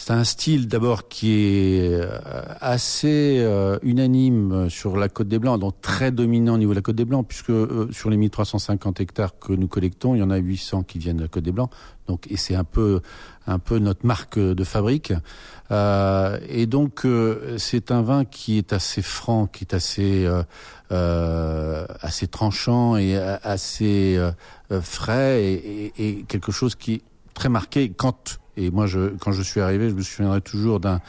C'est 0.00 0.14
un 0.14 0.24
style 0.24 0.66
d'abord 0.66 1.08
qui 1.08 1.34
est 1.34 1.92
euh, 1.92 2.08
assez 2.58 3.36
euh, 3.40 3.78
unanime 3.82 4.70
sur 4.70 4.96
la 4.96 5.10
Côte 5.10 5.28
des 5.28 5.38
Blancs, 5.38 5.60
donc 5.60 5.74
très 5.82 6.10
dominant 6.10 6.54
au 6.54 6.56
niveau 6.56 6.72
de 6.72 6.76
la 6.76 6.82
Côte 6.82 6.96
des 6.96 7.04
Blancs, 7.04 7.26
puisque 7.28 7.50
euh, 7.50 7.86
sur 7.92 8.08
les 8.08 8.16
1350 8.16 8.98
hectares 8.98 9.38
que 9.38 9.52
nous 9.52 9.68
collectons, 9.68 10.14
il 10.14 10.20
y 10.20 10.22
en 10.22 10.30
a 10.30 10.38
800 10.38 10.84
qui 10.84 10.98
viennent 10.98 11.18
de 11.18 11.24
la 11.24 11.28
Côte 11.28 11.44
des 11.44 11.52
Blancs. 11.52 11.70
Donc, 12.06 12.26
et 12.30 12.38
c'est 12.38 12.54
un 12.54 12.64
peu, 12.64 13.02
un 13.46 13.58
peu 13.58 13.78
notre 13.78 14.06
marque 14.06 14.38
de 14.38 14.64
fabrique. 14.64 15.12
et 15.70 16.66
donc, 16.66 17.06
c'est 17.58 17.90
un 17.90 18.00
vin 18.00 18.24
qui 18.24 18.56
est 18.56 18.72
assez 18.72 19.02
franc, 19.02 19.46
qui 19.46 19.64
est 19.64 19.74
assez, 19.74 20.26
assez 20.88 22.26
tranchant 22.26 22.96
et 22.96 23.16
assez 23.16 24.18
frais 24.80 25.44
et, 25.44 25.92
et, 25.98 26.24
quelque 26.24 26.50
chose 26.50 26.74
qui 26.74 27.02
très 27.40 27.48
marqué 27.48 27.88
quand 27.88 28.38
et 28.56 28.70
moi, 28.70 28.86
je, 28.86 29.16
quand 29.16 29.32
je 29.32 29.40
suis 29.40 29.60
arrivé, 29.60 29.88
je 29.88 29.94
me 29.94 30.02
souviendrai 30.02 30.42
toujours 30.42 30.80
d'un 30.80 31.00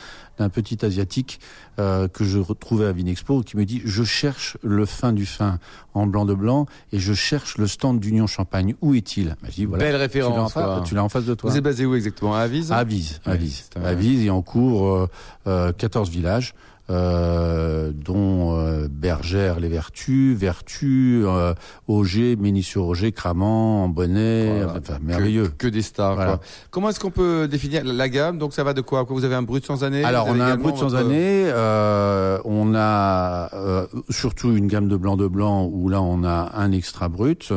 petit 0.54 0.86
asiatique 0.86 1.42
euh, 1.80 2.08
que 2.08 2.24
je 2.24 2.38
retrouvais 2.40 2.86
à 2.86 2.94
Vinexpo 2.94 3.42
qui 3.42 3.58
me 3.58 3.66
dit 3.66 3.82
je 3.84 4.04
cherche 4.04 4.58
le 4.64 4.86
fin 4.86 5.12
du 5.12 5.26
fin 5.26 5.60
en 5.94 6.08
blanc 6.08 6.24
de 6.24 6.34
blanc 6.34 6.66
et 6.94 7.00
je 7.00 7.14
cherche 7.14 7.58
le 7.58 7.68
stand 7.68 8.00
d'Union 8.00 8.26
Champagne. 8.26 8.76
Où 8.82 8.94
est-il? 8.94 9.36
Dis, 9.54 9.66
voilà, 9.66 9.84
Belle 9.84 9.96
référence. 9.98 10.54
Tu 10.86 10.96
l'as 10.96 11.04
en, 11.04 11.10
face 11.10 11.26
de 11.26 11.34
toi. 11.34 11.50
Vous 11.50 11.58
êtes 11.58 11.64
basé 11.64 11.86
où 11.86 11.94
exactement? 11.94 12.36
À 12.36 12.42
Avise? 12.42 12.72
À 12.72 12.78
Avise. 12.78 13.20
À 13.26 13.32
Avise. 13.32 13.70
Avise 13.84 14.26
et 14.26 14.30
en 14.30 14.42
cours 14.42 14.88
euh, 14.88 15.10
euh, 15.48 15.74
14 15.74 16.10
villages 16.10 16.54
euh, 16.92 17.92
dont 17.94 18.58
euh, 18.58 18.88
Bergère 18.90 19.60
les 19.60 19.70
Vertus, 19.70 20.38
Vertus, 20.38 21.24
euh, 21.26 21.54
Auger, 21.88 22.36
Ménis-sur-Auger, 22.36 23.14
Cramant, 23.14 23.88
Bonnet, 23.88 24.64
enfin, 24.66 25.00
merveilleux. 25.02 25.52
Que, 25.58 25.68
des 25.68 25.82
stars. 25.82 26.40
Comment 26.70 26.90
est-ce 26.90 27.00
qu'on 27.00 27.12
peut 27.12 27.48
définir 27.48 27.84
la 27.86 28.10
gamme 28.10 28.38
Donc 28.38 28.54
ça 28.54 28.64
va 28.64 28.74
de 28.74 28.82
quoi 28.82 29.04
Vous 29.04 29.24
avez 29.24 29.36
un 29.36 29.42
brut 29.42 29.66
sans 29.66 29.84
année 29.84 30.04
Alors 30.04 30.28
on 30.28 30.40
a 30.40 30.46
un 30.46 30.58
brut 30.58 30.76
sans 30.76 30.96
année, 30.96 31.46
euh, 31.46 32.40
on 32.44 32.74
a 32.76 33.50
euh, 33.54 33.88
surtout 34.10 34.56
une 34.56 34.68
gamme 34.68 34.90
de 34.90 34.98
blanc 34.98 35.16
de 35.16 35.28
blanc 35.28 35.66
où 35.72 35.88
là 35.88 36.02
on 36.02 36.24
a 36.24 36.52
un 36.56 36.72
extra 36.72 37.08
brut 37.08 37.54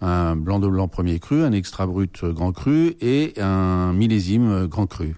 un 0.00 0.36
blanc 0.36 0.60
de 0.60 0.68
blanc 0.68 0.86
premier 0.86 1.18
cru, 1.18 1.42
un 1.42 1.50
extra 1.50 1.84
brut 1.84 2.24
grand 2.24 2.52
cru 2.52 2.94
et 3.00 3.34
un 3.40 3.92
millésime 3.92 4.66
grand 4.66 4.86
cru. 4.86 5.16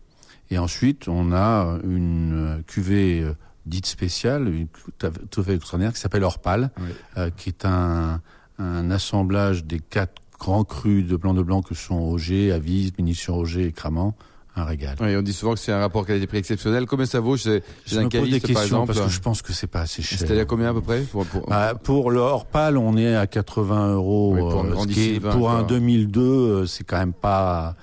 Et 0.51 0.57
ensuite, 0.57 1.07
on 1.07 1.33
a 1.33 1.79
une 1.85 2.63
cuvée 2.67 3.27
dite 3.67 3.87
spéciale, 3.87 4.67
tout 4.99 5.41
à 5.41 5.45
fait 5.45 5.55
extraordinaire, 5.55 5.93
qui 5.93 6.01
s'appelle 6.01 6.25
Orpal, 6.25 6.71
euh, 7.17 7.31
qui 7.37 7.51
est 7.51 7.65
un, 7.65 8.21
un, 8.59 8.91
assemblage 8.91 9.65
des 9.65 9.79
quatre 9.79 10.23
grands 10.39 10.65
crus 10.65 11.07
de 11.07 11.17
blanc 11.17 11.35
de 11.35 11.43
blanc 11.43 11.63
que 11.63 11.75
sont 11.75 11.99
Auger, 11.99 12.53
Avise, 12.53 12.93
Munition 12.99 13.37
Auger 13.37 13.67
et 13.67 13.73
Cramant. 13.73 14.15
Un 14.57 14.65
régal. 14.65 14.97
Oui, 15.01 15.15
on 15.17 15.23
dit 15.23 15.33
souvent 15.33 15.55
que 15.55 15.61
c'est 15.61 15.71
un 15.71 15.79
rapport 15.79 16.05
qualité-prix 16.05 16.39
exceptionnel. 16.39 16.87
Combien 16.87 17.07
ça 17.07 17.21
vaut 17.21 17.37
chez, 17.37 17.63
chez 17.87 17.99
un 17.99 18.09
caviste, 18.09 18.53
par 18.53 18.65
exemple 18.65 18.93
Parce 18.93 19.07
que 19.07 19.13
je 19.13 19.21
pense 19.21 19.43
que 19.43 19.53
c'est 19.53 19.69
pas 19.69 19.83
assez 19.83 20.03
cher. 20.03 20.19
C'est-à-dire 20.19 20.45
combien 20.45 20.71
à 20.71 20.75
peu 20.75 20.81
près 20.81 21.03
Pour, 21.03 21.25
pour... 21.25 21.47
Bah, 21.47 21.75
pour 21.81 22.11
le 22.11 22.19
Orpal, 22.19 22.77
on 22.77 22.97
est 22.97 23.15
à 23.15 23.29
80 23.29 23.95
euros. 23.95 24.35
pour, 24.37 24.61
un, 24.61 24.67
euh, 24.67 25.31
pour 25.31 25.51
un 25.53 25.63
2002, 25.63 26.21
euh, 26.21 26.67
c'est 26.67 26.83
quand 26.83 26.99
même 26.99 27.13
pas 27.13 27.77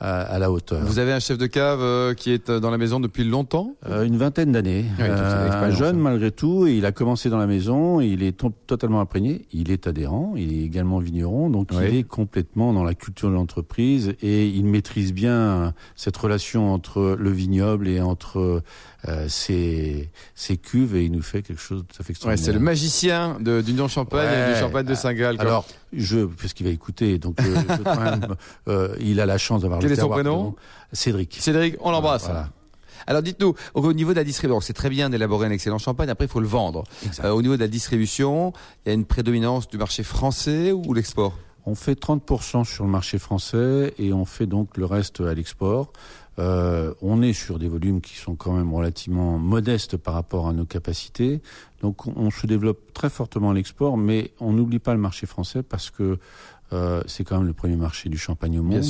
à, 0.00 0.38
la 0.38 0.50
hauteur. 0.50 0.82
Vous 0.84 0.98
avez 0.98 1.12
un 1.12 1.20
chef 1.20 1.36
de 1.36 1.46
cave 1.46 1.80
euh, 1.82 2.14
qui 2.14 2.32
est 2.32 2.48
euh, 2.48 2.58
dans 2.58 2.70
la 2.70 2.78
maison 2.78 3.00
depuis 3.00 3.22
longtemps? 3.22 3.74
Euh, 3.86 4.04
Une 4.04 4.16
vingtaine 4.16 4.52
d'années. 4.52 4.86
un 4.98 5.70
jeune 5.70 5.98
malgré 5.98 6.30
tout, 6.30 6.66
et 6.66 6.72
il 6.72 6.86
a 6.86 6.92
commencé 6.92 7.28
dans 7.28 7.38
la 7.38 7.46
maison, 7.46 8.00
il 8.00 8.22
est 8.22 8.42
totalement 8.66 9.00
imprégné, 9.00 9.46
il 9.52 9.70
est 9.70 9.86
adhérent, 9.86 10.32
il 10.36 10.54
est 10.54 10.64
également 10.64 10.98
vigneron, 10.98 11.50
donc 11.50 11.68
il 11.72 11.96
est 11.96 12.02
complètement 12.02 12.72
dans 12.72 12.84
la 12.84 12.94
culture 12.94 13.28
de 13.28 13.34
l'entreprise 13.34 14.14
et 14.22 14.46
il 14.46 14.64
maîtrise 14.64 15.12
bien 15.12 15.74
cette 15.96 16.16
relation 16.16 16.72
entre 16.72 17.16
le 17.18 17.30
vignoble 17.30 17.88
et 17.88 18.00
entre 18.00 18.62
euh, 19.08 19.28
ses, 19.28 20.10
cuves 20.62 20.94
et 20.94 21.04
il 21.04 21.12
nous 21.12 21.22
fait 21.22 21.42
quelque 21.42 21.60
chose 21.60 21.82
de 21.82 21.86
tout 21.86 21.96
à 22.00 22.04
fait 22.04 22.12
extraordinaire. 22.12 22.44
c'est 22.44 22.52
le 22.52 22.60
magicien 22.60 23.38
d'Union 23.40 23.88
Champagne 23.88 24.50
et 24.50 24.54
du 24.54 24.60
Champagne 24.60 24.86
de 24.86 24.94
Saint-Gall. 24.94 25.36
Alors, 25.38 25.66
je, 25.92 26.24
puisqu'il 26.26 26.64
va 26.64 26.70
écouter, 26.70 27.18
donc 27.18 27.40
euh, 27.40 27.56
quand 27.84 28.00
même, 28.00 28.36
euh, 28.68 28.94
il 29.00 29.20
a 29.20 29.26
la 29.26 29.38
chance 29.38 29.62
d'avoir 29.62 29.80
le 29.80 29.88
Quel 29.88 29.98
est 29.98 30.00
son 30.00 30.08
prénom 30.08 30.54
Cédric. 30.92 31.38
Cédric, 31.40 31.76
on 31.80 31.90
l'embrasse. 31.90 32.28
Alors 33.06 33.22
dites-nous, 33.22 33.54
au 33.74 33.92
niveau 33.92 34.10
de 34.10 34.16
la 34.16 34.24
distribution, 34.24 34.60
c'est 34.60 34.72
très 34.72 34.90
bien 34.90 35.10
d'élaborer 35.10 35.46
un 35.46 35.50
excellent 35.50 35.78
champagne, 35.78 36.10
après 36.10 36.26
il 36.26 36.30
faut 36.30 36.40
le 36.40 36.46
vendre. 36.46 36.84
Euh, 37.24 37.30
au 37.30 37.42
niveau 37.42 37.56
de 37.56 37.60
la 37.60 37.68
distribution, 37.68 38.52
il 38.84 38.88
y 38.88 38.92
a 38.92 38.94
une 38.94 39.04
prédominance 39.04 39.68
du 39.68 39.78
marché 39.78 40.02
français 40.02 40.72
ou 40.72 40.92
l'export? 40.92 41.36
On 41.66 41.74
fait 41.74 41.98
30% 42.00 42.64
sur 42.64 42.84
le 42.84 42.90
marché 42.90 43.18
français 43.18 43.94
et 43.98 44.12
on 44.12 44.24
fait 44.24 44.46
donc 44.46 44.76
le 44.76 44.86
reste 44.86 45.20
à 45.20 45.34
l'export. 45.34 45.92
Euh, 46.38 46.94
on 47.02 47.22
est 47.22 47.32
sur 47.32 47.58
des 47.58 47.68
volumes 47.68 48.00
qui 48.00 48.14
sont 48.16 48.34
quand 48.34 48.52
même 48.52 48.72
relativement 48.72 49.38
modestes 49.38 49.96
par 49.96 50.14
rapport 50.14 50.48
à 50.48 50.52
nos 50.52 50.64
capacités. 50.64 51.40
Donc 51.82 52.06
on 52.06 52.30
se 52.30 52.46
développe 52.46 52.92
très 52.92 53.10
fortement 53.10 53.50
à 53.50 53.54
l'export, 53.54 53.96
mais 53.96 54.30
on 54.40 54.52
n'oublie 54.52 54.78
pas 54.78 54.94
le 54.94 55.00
marché 55.00 55.26
français 55.26 55.62
parce 55.62 55.90
que 55.90 56.18
euh, 56.72 57.02
c'est 57.06 57.24
quand 57.24 57.38
même 57.38 57.46
le 57.46 57.52
premier 57.52 57.76
marché 57.76 58.08
du 58.08 58.18
champagne 58.18 58.58
au 58.58 58.62
monde. 58.62 58.82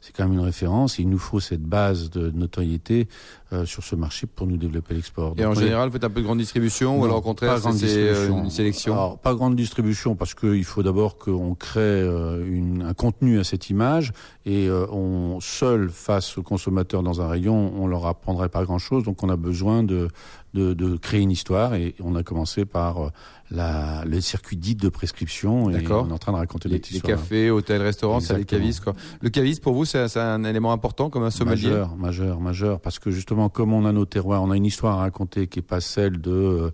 C'est 0.00 0.14
quand 0.16 0.24
même 0.24 0.32
une 0.32 0.44
référence. 0.44 0.98
Et 0.98 1.02
il 1.02 1.08
nous 1.08 1.18
faut 1.18 1.40
cette 1.40 1.62
base 1.62 2.10
de 2.10 2.30
notoriété 2.30 3.08
euh, 3.52 3.64
sur 3.64 3.84
ce 3.84 3.94
marché 3.94 4.26
pour 4.26 4.46
nous 4.46 4.56
développer 4.56 4.94
l'export. 4.94 5.34
Et 5.36 5.44
en 5.44 5.54
général, 5.54 5.88
vous 5.88 5.92
faites 5.92 6.04
un 6.04 6.10
peu 6.10 6.20
de 6.20 6.26
grande 6.26 6.38
distribution 6.38 7.00
ou 7.00 7.04
alors 7.04 7.18
au 7.18 7.22
contraire, 7.22 7.58
c'est 7.58 7.86
euh, 7.86 8.28
une 8.28 8.50
sélection 8.50 8.92
alors, 8.94 9.18
Pas 9.18 9.34
grande 9.34 9.56
distribution 9.56 10.14
parce 10.14 10.34
qu'il 10.34 10.64
faut 10.64 10.82
d'abord 10.82 11.18
qu'on 11.18 11.54
crée 11.54 12.00
une, 12.00 12.82
un 12.82 12.94
contenu 12.94 13.38
à 13.38 13.44
cette 13.44 13.70
image 13.70 14.12
et 14.46 14.68
on 14.70 15.38
seul 15.40 15.90
face 15.90 16.38
aux 16.38 16.42
consommateurs 16.42 17.02
dans 17.02 17.20
un 17.20 17.28
rayon, 17.28 17.72
on 17.76 17.86
leur 17.86 18.06
apprendrait 18.06 18.48
pas 18.48 18.64
grand-chose. 18.64 19.04
Donc 19.04 19.22
on 19.22 19.28
a 19.28 19.36
besoin 19.36 19.82
de, 19.82 20.08
de, 20.54 20.74
de, 20.74 20.96
créer 20.96 21.20
une 21.20 21.30
histoire 21.30 21.74
et 21.74 21.94
on 22.00 22.14
a 22.14 22.22
commencé 22.22 22.64
par 22.64 23.10
la, 23.50 24.04
le 24.04 24.20
circuit 24.20 24.56
dit 24.56 24.74
de 24.76 24.88
prescription 24.88 25.70
et 25.70 25.86
on 25.90 26.08
est 26.08 26.12
en 26.12 26.18
train 26.18 26.32
de 26.32 26.36
raconter 26.36 26.68
des 26.68 26.76
histoires. 26.76 27.02
Les 27.04 27.22
cafés, 27.22 27.50
hôtels, 27.50 27.82
restaurants, 27.82 28.20
c'est 28.20 28.36
les 28.36 28.44
cavistes. 28.44 28.84
Quoi. 28.84 28.94
Le 29.20 29.30
caviste, 29.30 29.62
pour 29.62 29.74
vous, 29.74 29.84
c'est 29.84 30.16
un 30.16 30.44
élément 30.44 30.72
important 30.72 31.10
comme 31.10 31.24
un 31.24 31.30
sommelier? 31.30 31.70
Majeur, 31.70 31.96
majeur, 31.96 32.40
majeur. 32.40 32.80
Parce 32.80 32.98
que 32.98 33.10
justement, 33.10 33.48
comme 33.48 33.72
on 33.72 33.84
a 33.86 33.92
nos 33.92 34.06
terroirs, 34.06 34.42
on 34.42 34.50
a 34.50 34.56
une 34.56 34.66
histoire 34.66 34.98
à 34.98 35.00
raconter 35.00 35.46
qui 35.48 35.58
est 35.58 35.62
pas 35.62 35.80
celle 35.80 36.20
de 36.20 36.72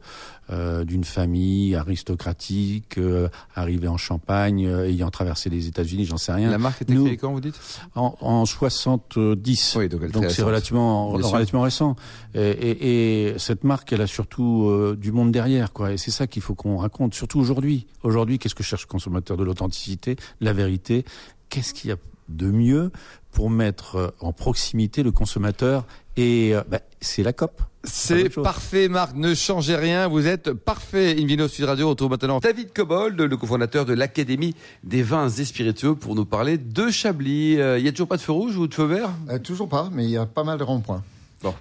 euh, 0.49 0.85
d'une 0.85 1.03
famille 1.03 1.75
aristocratique 1.75 2.99
euh, 2.99 3.29
arrivée 3.57 3.89
en 3.89 3.97
Champagne, 3.97 4.65
euh, 4.65 4.89
ayant 4.89 5.11
traversé 5.11 5.51
les 5.51 5.67
États-Unis, 5.67 6.05
j'en 6.05 6.19
sais 6.19 6.33
rien. 6.33 6.51
La 6.51 6.59
marque 6.59 6.83
était 6.83 6.95
créée 6.95 7.17
quand 7.17 7.33
vous 7.33 7.41
dites? 7.41 7.59
En, 7.97 8.15
en 8.21 8.47
70. 8.47 9.77
Oui, 9.77 9.89
donc, 9.89 10.31
c'est 10.31 10.43
relativement 10.43 11.09
relativement 11.09 11.63
récent. 11.63 11.97
Et, 12.35 12.41
et, 12.41 13.27
et, 13.31 13.39
cette 13.39 13.65
marque, 13.65 13.93
elle 13.93 14.03
a 14.03 14.07
surtout 14.07 14.69
euh, 14.69 14.97
du 14.97 15.11
monde 15.11 15.33
derrière, 15.33 15.73
quoi. 15.73 15.93
Et 15.93 15.99
c'est 15.99 16.13
ça 16.13 16.29
qu'il 16.29 16.43
faut 16.43 16.55
qu'on 16.55 16.77
raconte, 16.77 17.15
surtout 17.15 17.41
aujourd'hui. 17.41 17.89
Aujourd'hui, 18.05 18.39
qu'est-ce 18.39 18.55
que 18.55 18.63
cherche 18.63 18.83
le 18.83 18.91
consommateur 18.91 19.37
De 19.37 19.43
l'authenticité, 19.43 20.17
la 20.41 20.53
vérité? 20.53 21.05
Qu'est-ce 21.49 21.75
qu'il 21.75 21.91
y 21.91 21.93
a 21.93 21.97
de 22.29 22.51
mieux 22.53 22.93
pour 23.33 23.51
mettre 23.51 24.15
en 24.21 24.33
proximité 24.33 25.03
le 25.03 25.11
consommateur 25.13 25.87
et 26.16 26.55
bah, 26.68 26.81
c'est 27.00 27.22
la 27.22 27.33
COP. 27.33 27.62
C'est 27.87 28.31
parfait, 28.31 28.88
Marc. 28.88 29.14
Ne 29.14 29.35
changez 29.35 29.76
rien. 29.76 30.09
Vous 30.09 30.26
êtes 30.26 30.52
parfait. 30.52 31.16
Invino 31.18 31.46
Sud 31.46 31.64
Radio. 31.66 31.87
On 31.87 31.90
retrouve 31.90 32.11
maintenant 32.11 32.40
David 32.40 32.72
Cobold, 32.72 33.20
le 33.20 33.37
cofondateur 33.37 33.85
de 33.85 33.94
l'Académie 33.94 34.55
des 34.83 35.02
vins 35.02 35.29
et 35.29 35.44
spiritueux, 35.44 35.94
pour 35.94 36.16
nous 36.16 36.24
parler 36.24 36.59
de 36.59 36.90
Chablis. 36.90 37.52
Il 37.52 37.61
euh, 37.61 37.79
y 37.79 37.87
a 37.87 37.92
toujours 37.92 38.09
pas 38.09 38.16
de 38.16 38.22
feu 38.22 38.33
rouge 38.33 38.57
ou 38.57 38.66
de 38.66 38.74
feu 38.74 38.85
vert? 38.85 39.11
Euh, 39.31 39.38
Toujours 39.38 39.68
pas, 39.68 39.88
mais 39.92 40.05
il 40.05 40.11
y 40.11 40.16
a 40.16 40.26
pas 40.26 40.42
mal 40.42 40.59
de 40.59 40.64
ronds-points. 40.64 41.02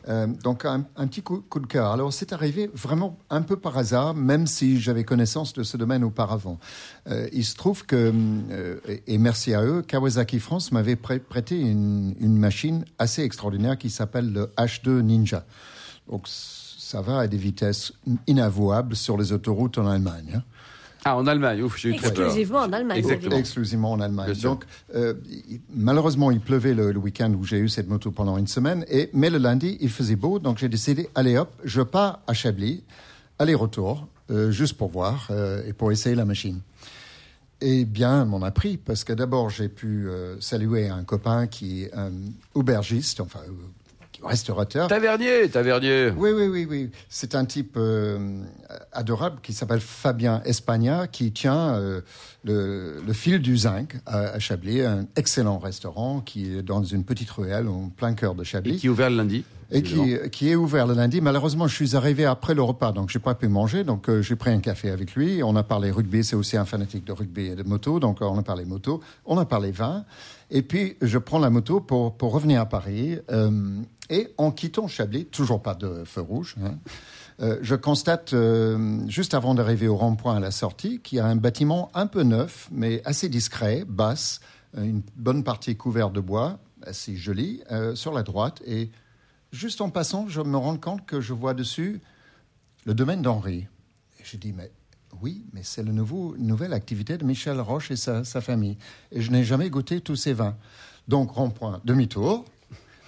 Euh, 0.07 0.27
donc 0.27 0.65
un, 0.65 0.81
petit 0.81 1.21
coup, 1.21 1.43
de 1.55 1.65
cœur. 1.65 1.91
Alors 1.91 2.11
c'est 2.13 2.33
arrivé 2.33 2.69
vraiment 2.73 3.17
un 3.29 3.41
peu 3.41 3.57
par 3.57 3.77
hasard, 3.77 4.13
même 4.13 4.47
si 4.47 4.79
j'avais 4.79 5.03
connaissance 5.03 5.53
de 5.53 5.63
ce 5.63 5.77
domaine 5.77 6.03
auparavant. 6.03 6.59
il 7.31 7.45
se 7.45 7.55
trouve 7.55 7.85
que, 7.85 8.13
et 9.07 9.17
merci 9.17 9.53
à 9.53 9.63
eux, 9.63 9.81
Kawasaki 9.81 10.39
France 10.39 10.71
m'avait 10.71 10.95
prêté 10.95 11.59
une, 11.59 12.15
une, 12.19 12.37
machine 12.37 12.85
assez 12.99 13.21
extraordinaire 13.21 13.77
qui 13.77 13.89
s'appelle 13.89 14.31
le 14.31 14.51
H2 14.57 15.01
Ninja. 15.01 15.45
Donc 16.09 16.27
ça 16.27 17.01
va 17.01 17.19
à 17.19 17.27
des 17.27 17.37
vitesses 17.37 17.93
inavouables 18.27 18.95
sur 18.95 19.17
les 19.17 19.31
autoroutes 19.31 19.77
en 19.77 19.87
Allemagne. 19.87 20.33
Hein. 20.35 20.43
Ah, 21.07 21.15
en 21.17 21.27
Allemagne, 21.27 21.61
ouf, 21.61 21.77
j'ai 21.77 21.89
eu 21.89 21.95
très 21.97 22.11
peur. 22.11 22.25
Exclusivement 22.25 22.61
en 22.61 22.73
Allemagne. 22.73 22.97
Exactement. 22.97 23.37
Exclusivement 23.37 23.91
en 23.91 23.99
Allemagne. 23.99 24.33
Donc, 24.41 24.65
euh, 24.95 25.13
malheureusement, 25.69 26.31
il 26.31 26.39
pleuvait 26.39 26.73
le, 26.73 26.97
week-end 26.97 27.31
où 27.39 27.43
j'ai 27.43 27.59
eu 27.59 27.69
cette 27.69 27.87
moto 27.87 28.09
pendant 28.09 28.39
une 28.39 28.47
semaine, 28.47 28.83
et, 28.89 29.11
mais 29.13 29.29
le 29.29 29.37
lundi, 29.37 29.77
il 29.81 29.91
faisait 29.91 30.15
beau, 30.15 30.39
donc 30.39 30.57
j'ai 30.57 30.67
décidé, 30.67 31.07
allez 31.13 31.37
hop, 31.37 31.53
je 31.63 31.83
pars 31.83 32.21
à 32.25 32.33
Chablis, 32.33 32.83
aller-retour, 33.37 34.07
euh, 34.31 34.49
juste 34.49 34.77
pour 34.77 34.89
voir 34.89 35.27
euh, 35.29 35.61
et 35.67 35.73
pour 35.73 35.91
essayer 35.91 36.15
la 36.15 36.25
machine. 36.25 36.59
Eh 37.61 37.85
bien, 37.85 38.25
m'en 38.25 38.41
a 38.41 38.49
pris, 38.49 38.77
parce 38.77 39.03
que 39.03 39.13
d'abord, 39.13 39.51
j'ai 39.51 39.69
pu 39.69 40.07
saluer 40.39 40.89
un 40.89 41.03
copain 41.03 41.45
qui 41.45 41.83
est 41.83 41.93
un 41.93 42.11
aubergiste, 42.55 43.21
enfin, 43.21 43.41
restaurateur. 44.23 44.87
Tavernier, 44.87 45.49
tavernier. 45.49 46.11
Oui, 46.15 46.31
oui, 46.31 46.47
oui, 46.47 46.67
oui. 46.69 46.89
C'est 47.09 47.35
un 47.35 47.45
type 47.45 47.75
euh, 47.77 48.43
adorable 48.91 49.39
qui 49.41 49.53
s'appelle 49.53 49.79
Fabien 49.79 50.41
Espagna, 50.45 51.07
qui 51.07 51.31
tient 51.31 51.75
euh, 51.75 52.01
le, 52.43 53.01
le, 53.05 53.13
fil 53.13 53.39
du 53.39 53.57
zinc 53.57 53.95
à, 54.05 54.19
à, 54.19 54.39
Chablis, 54.39 54.81
un 54.81 55.05
excellent 55.15 55.59
restaurant 55.59 56.21
qui 56.21 56.57
est 56.57 56.61
dans 56.61 56.83
une 56.83 57.03
petite 57.03 57.29
ruelle 57.31 57.67
en 57.67 57.89
plein 57.89 58.13
cœur 58.13 58.35
de 58.35 58.43
Chablis. 58.43 58.75
Et 58.75 58.77
qui 58.77 58.87
est 58.87 58.89
ouvert 58.89 59.09
le 59.09 59.17
lundi. 59.17 59.43
Et 59.71 59.81
qui, 59.81 60.15
qui, 60.31 60.49
est 60.49 60.55
ouvert 60.55 60.85
le 60.85 60.93
lundi. 60.93 61.21
Malheureusement, 61.21 61.67
je 61.67 61.73
suis 61.73 61.95
arrivé 61.95 62.25
après 62.25 62.53
le 62.53 62.61
repas, 62.61 62.91
donc 62.91 63.09
j'ai 63.09 63.19
pas 63.19 63.33
pu 63.33 63.47
manger. 63.47 63.83
Donc 63.83 64.09
euh, 64.09 64.21
j'ai 64.21 64.35
pris 64.35 64.51
un 64.51 64.59
café 64.59 64.91
avec 64.91 65.15
lui. 65.15 65.41
On 65.41 65.55
a 65.55 65.63
parlé 65.63 65.89
rugby. 65.89 66.23
C'est 66.23 66.35
aussi 66.35 66.55
un 66.55 66.65
fanatique 66.65 67.03
de 67.03 67.11
rugby 67.11 67.47
et 67.47 67.55
de 67.55 67.63
moto. 67.63 67.99
Donc 67.99 68.19
on 68.21 68.37
a 68.37 68.43
parlé 68.43 68.63
moto. 68.65 69.01
On 69.25 69.39
a 69.39 69.45
parlé 69.45 69.71
vin. 69.71 70.05
Et 70.51 70.61
puis 70.61 70.97
je 71.01 71.17
prends 71.17 71.39
la 71.39 71.49
moto 71.49 71.81
pour 71.81 72.15
pour 72.15 72.31
revenir 72.31 72.61
à 72.61 72.67
Paris. 72.67 73.17
Euh, 74.11 74.15
et 74.15 74.33
en 74.37 74.51
quittant 74.51 74.87
Chablis, 74.87 75.25
toujours 75.25 75.61
pas 75.61 75.75
de 75.75 76.03
feu 76.05 76.21
rouge. 76.21 76.55
Hein, 76.63 76.75
euh, 77.41 77.57
je 77.61 77.75
constate, 77.75 78.33
euh, 78.33 78.99
juste 79.07 79.33
avant 79.33 79.55
d'arriver 79.55 79.87
au 79.87 79.97
rond-point 79.97 80.37
à 80.37 80.39
la 80.39 80.51
sortie, 80.51 80.99
qu'il 81.01 81.17
y 81.17 81.21
a 81.21 81.25
un 81.25 81.35
bâtiment 81.35 81.91
un 81.93 82.07
peu 82.07 82.23
neuf, 82.23 82.69
mais 82.71 83.01
assez 83.05 83.29
discret, 83.29 83.83
basse, 83.87 84.39
une 84.77 85.01
bonne 85.15 85.43
partie 85.43 85.75
couverte 85.75 86.13
de 86.13 86.21
bois, 86.21 86.59
assez 86.83 87.15
joli, 87.15 87.61
euh, 87.71 87.95
sur 87.95 88.13
la 88.13 88.23
droite. 88.23 88.61
Et 88.65 88.89
juste 89.51 89.81
en 89.81 89.89
passant, 89.89 90.27
je 90.27 90.41
me 90.41 90.57
rends 90.57 90.77
compte 90.77 91.05
que 91.05 91.19
je 91.19 91.33
vois 91.33 91.53
dessus 91.53 92.01
le 92.85 92.93
domaine 92.93 93.21
d'Henri. 93.21 93.67
Et 94.19 94.23
je 94.23 94.37
dis, 94.37 94.53
mais 94.53 94.71
oui, 95.21 95.45
mais 95.53 95.61
c'est 95.63 95.83
la 95.83 95.91
nouvelle 95.91 96.73
activité 96.73 97.17
de 97.17 97.25
Michel 97.25 97.59
Roche 97.59 97.91
et 97.91 97.95
sa, 97.95 98.23
sa 98.23 98.41
famille. 98.41 98.77
Et 99.11 99.21
je 99.21 99.31
n'ai 99.31 99.43
jamais 99.43 99.69
goûté 99.69 100.01
tous 100.01 100.15
ces 100.15 100.33
vins. 100.33 100.55
Donc, 101.07 101.31
rond-point, 101.31 101.81
demi-tour. 101.85 102.45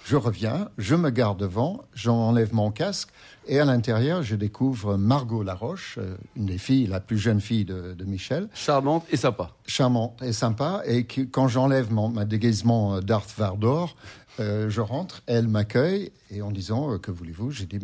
Je 0.08 0.16
reviens, 0.16 0.70
je 0.78 0.94
me 0.94 1.10
garde 1.10 1.38
devant, 1.38 1.84
j'enlève 1.92 2.54
mon 2.54 2.70
casque 2.70 3.10
et 3.46 3.60
à 3.60 3.66
l'intérieur, 3.66 4.22
je 4.22 4.36
découvre 4.36 4.96
Margot 4.96 5.42
Laroche, 5.42 5.98
une 6.34 6.46
des 6.46 6.56
filles, 6.56 6.86
la 6.86 6.98
plus 6.98 7.18
jeune 7.18 7.42
fille 7.42 7.66
de, 7.66 7.92
de 7.92 8.04
Michel. 8.06 8.48
Charmante 8.54 9.04
et 9.10 9.18
sympa. 9.18 9.54
Charmante 9.66 10.22
et 10.22 10.32
sympa. 10.32 10.80
Et 10.86 11.04
qui, 11.04 11.28
quand 11.28 11.46
j'enlève 11.48 11.92
mon 11.92 12.08
ma 12.08 12.24
déguisement 12.24 13.00
Darth 13.00 13.34
Vardor, 13.36 13.96
euh, 14.40 14.70
je 14.70 14.80
rentre, 14.80 15.20
elle 15.26 15.46
m'accueille 15.46 16.10
et 16.30 16.40
en 16.40 16.52
disant 16.52 16.94
euh, 16.94 16.98
que 16.98 17.10
voulez-vous, 17.10 17.50
j'ai 17.50 17.66
dit 17.66 17.78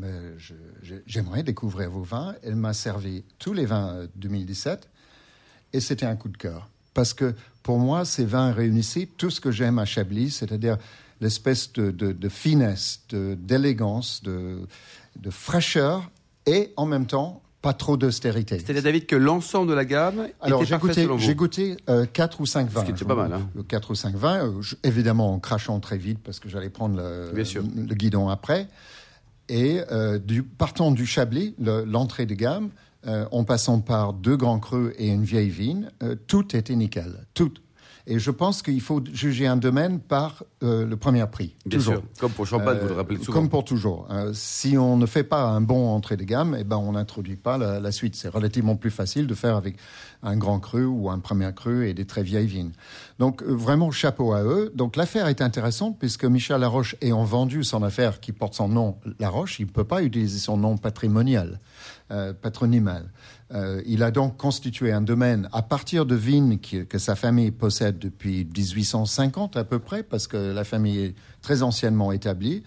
j'aimerais 1.04 1.42
découvrir 1.42 1.90
vos 1.90 2.04
vins. 2.04 2.34
Elle 2.42 2.56
m'a 2.56 2.72
servi 2.72 3.22
tous 3.38 3.52
les 3.52 3.66
vins 3.66 4.06
2017 4.16 4.88
et 5.74 5.80
c'était 5.80 6.06
un 6.06 6.16
coup 6.16 6.30
de 6.30 6.38
cœur 6.38 6.70
parce 6.94 7.12
que 7.12 7.34
pour 7.62 7.78
moi, 7.78 8.06
ces 8.06 8.24
vins 8.24 8.52
réunissaient 8.52 9.08
tout 9.18 9.28
ce 9.28 9.42
que 9.42 9.50
j'aime 9.50 9.78
à 9.78 9.84
Chablis, 9.84 10.30
c'est-à-dire 10.30 10.78
l'espèce 11.20 11.72
de, 11.72 11.90
de, 11.90 12.12
de, 12.12 12.28
finesse, 12.28 13.02
d'élégance, 13.10 14.22
de, 14.22 14.66
de, 15.16 15.30
fraîcheur 15.30 16.10
et 16.46 16.72
en 16.76 16.86
même 16.86 17.06
temps 17.06 17.42
pas 17.64 17.72
trop 17.72 17.96
d'austérité. 17.96 18.58
C'est-à-dire, 18.58 18.82
David, 18.82 19.06
que 19.06 19.16
l'ensemble 19.16 19.70
de 19.70 19.74
la 19.74 19.86
gamme 19.86 20.28
Alors, 20.42 20.60
était 20.60 20.68
j'ai 20.68 20.78
goûté, 20.78 21.08
j'ai 21.16 21.34
goûté 21.34 21.76
euh, 21.88 22.04
4 22.04 22.42
ou 22.42 22.46
5 22.46 22.68
vins. 22.68 22.80
Ce 22.82 22.84
qui 22.84 22.90
était 22.90 23.06
pas 23.06 23.14
mal. 23.14 23.32
Hein. 23.32 23.48
4 23.66 23.90
ou 23.90 23.94
5 23.94 24.14
vins, 24.14 24.46
euh, 24.46 24.60
je, 24.60 24.74
évidemment 24.84 25.32
en 25.32 25.38
crachant 25.38 25.80
très 25.80 25.96
vite 25.96 26.18
parce 26.22 26.40
que 26.40 26.50
j'allais 26.50 26.68
prendre 26.68 26.98
le, 26.98 27.32
le, 27.32 27.94
guidon 27.94 28.28
après. 28.28 28.68
Et 29.48 29.80
euh, 29.90 30.18
du, 30.18 30.42
partant 30.42 30.90
du 30.90 31.06
Chablis, 31.06 31.54
l'entrée 31.58 32.26
de 32.26 32.34
gamme, 32.34 32.68
euh, 33.06 33.24
en 33.32 33.44
passant 33.44 33.80
par 33.80 34.12
deux 34.12 34.36
grands 34.36 34.58
creux 34.58 34.92
et 34.98 35.08
une 35.08 35.24
vieille 35.24 35.48
vigne, 35.48 35.88
tout 36.26 36.54
était 36.54 36.76
nickel. 36.76 37.24
Tout. 37.32 37.54
Et 38.06 38.18
je 38.18 38.30
pense 38.30 38.60
qu'il 38.60 38.80
faut 38.82 39.02
juger 39.12 39.46
un 39.46 39.56
domaine 39.56 39.98
par 39.98 40.44
euh, 40.62 40.84
le 40.84 40.96
premier 40.96 41.24
prix. 41.26 41.54
Bien 41.64 41.78
toujours. 41.78 41.94
sûr. 41.94 42.02
Comme 42.20 42.32
pour 42.32 42.46
champagne, 42.46 42.78
vous 42.82 42.88
le 42.88 42.94
rappelez 42.94 43.18
souvent. 43.18 43.32
Comme 43.32 43.48
pour 43.48 43.64
toujours. 43.64 44.06
Euh, 44.10 44.30
si 44.34 44.76
on 44.76 44.98
ne 44.98 45.06
fait 45.06 45.24
pas 45.24 45.42
un 45.42 45.62
bon 45.62 45.88
entrée 45.88 46.18
de 46.18 46.24
gamme, 46.24 46.54
eh 46.58 46.64
ben 46.64 46.76
on 46.76 46.92
n'introduit 46.92 47.36
pas 47.36 47.56
la, 47.56 47.80
la 47.80 47.92
suite. 47.92 48.14
C'est 48.14 48.28
relativement 48.28 48.76
plus 48.76 48.90
facile 48.90 49.26
de 49.26 49.34
faire 49.34 49.56
avec 49.56 49.76
un 50.24 50.36
grand 50.36 50.58
cru 50.58 50.84
ou 50.84 51.10
un 51.10 51.18
premier 51.18 51.52
cru 51.54 51.88
et 51.88 51.94
des 51.94 52.06
très 52.06 52.22
vieilles 52.22 52.46
vignes. 52.46 52.72
Donc 53.18 53.42
euh, 53.42 53.54
vraiment 53.54 53.90
chapeau 53.90 54.32
à 54.32 54.42
eux. 54.42 54.72
Donc 54.74 54.96
l'affaire 54.96 55.28
est 55.28 55.42
intéressante 55.42 55.98
puisque 55.98 56.24
Michel 56.24 56.60
Laroche 56.60 56.96
ayant 57.00 57.24
vendu 57.24 57.62
son 57.62 57.82
affaire 57.82 58.20
qui 58.20 58.32
porte 58.32 58.54
son 58.54 58.68
nom 58.68 58.96
Laroche, 59.20 59.60
il 59.60 59.66
ne 59.66 59.70
peut 59.70 59.84
pas 59.84 60.02
utiliser 60.02 60.38
son 60.38 60.56
nom 60.56 60.76
patrimonial, 60.76 61.60
euh, 62.10 62.32
patronymal. 62.32 63.12
Euh, 63.52 63.82
il 63.86 64.02
a 64.02 64.10
donc 64.10 64.36
constitué 64.36 64.90
un 64.90 65.02
domaine 65.02 65.48
à 65.52 65.62
partir 65.62 66.06
de 66.06 66.14
vignes 66.14 66.58
que 66.58 66.98
sa 66.98 67.14
famille 67.14 67.50
possède 67.50 67.98
depuis 67.98 68.44
1850 68.44 69.56
à 69.56 69.64
peu 69.64 69.78
près, 69.78 70.02
parce 70.02 70.26
que 70.26 70.36
la 70.36 70.64
famille 70.64 70.98
est 70.98 71.14
très 71.42 71.62
anciennement 71.62 72.10
établie. 72.10 72.62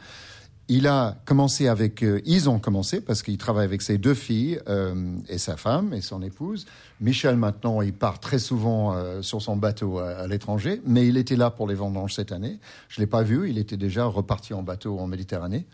Il 0.70 0.86
a 0.86 1.16
commencé 1.26 1.68
avec, 1.70 2.04
euh, 2.04 2.22
ils 2.26 2.50
ont 2.50 2.60
commencé 2.60 3.00
parce 3.00 3.24
qu'il 3.24 3.38
travaille 3.38 3.64
avec 3.64 3.82
ses 3.82 3.98
deux 3.98 4.14
filles 4.14 4.60
euh, 4.68 5.16
et 5.30 5.38
sa 5.38 5.56
femme 5.56 5.94
et 5.94 6.02
son 6.02 6.22
épouse. 6.22 6.66
Michel 7.00 7.38
maintenant, 7.38 7.82
il 7.82 7.94
part 7.94 8.20
très 8.20 8.38
souvent 8.38 8.94
euh, 8.94 9.22
sur 9.22 9.42
son 9.42 9.56
bateau 9.56 10.00
à, 10.00 10.10
à 10.10 10.28
l'étranger, 10.28 10.82
mais 10.86 11.08
il 11.08 11.16
était 11.16 11.38
là 11.38 11.52
pour 11.52 11.68
les 11.68 11.76
vendanges 11.76 12.16
cette 12.16 12.34
année. 12.34 12.60
Je 12.90 13.00
l'ai 13.00 13.08
pas 13.08 13.24
vu, 13.24 13.50
il 13.50 13.58
était 13.58 13.78
déjà 13.78 14.06
reparti 14.06 14.54
en 14.54 14.62
bateau 14.62 15.00
en 15.00 15.08
Méditerranée. 15.08 15.66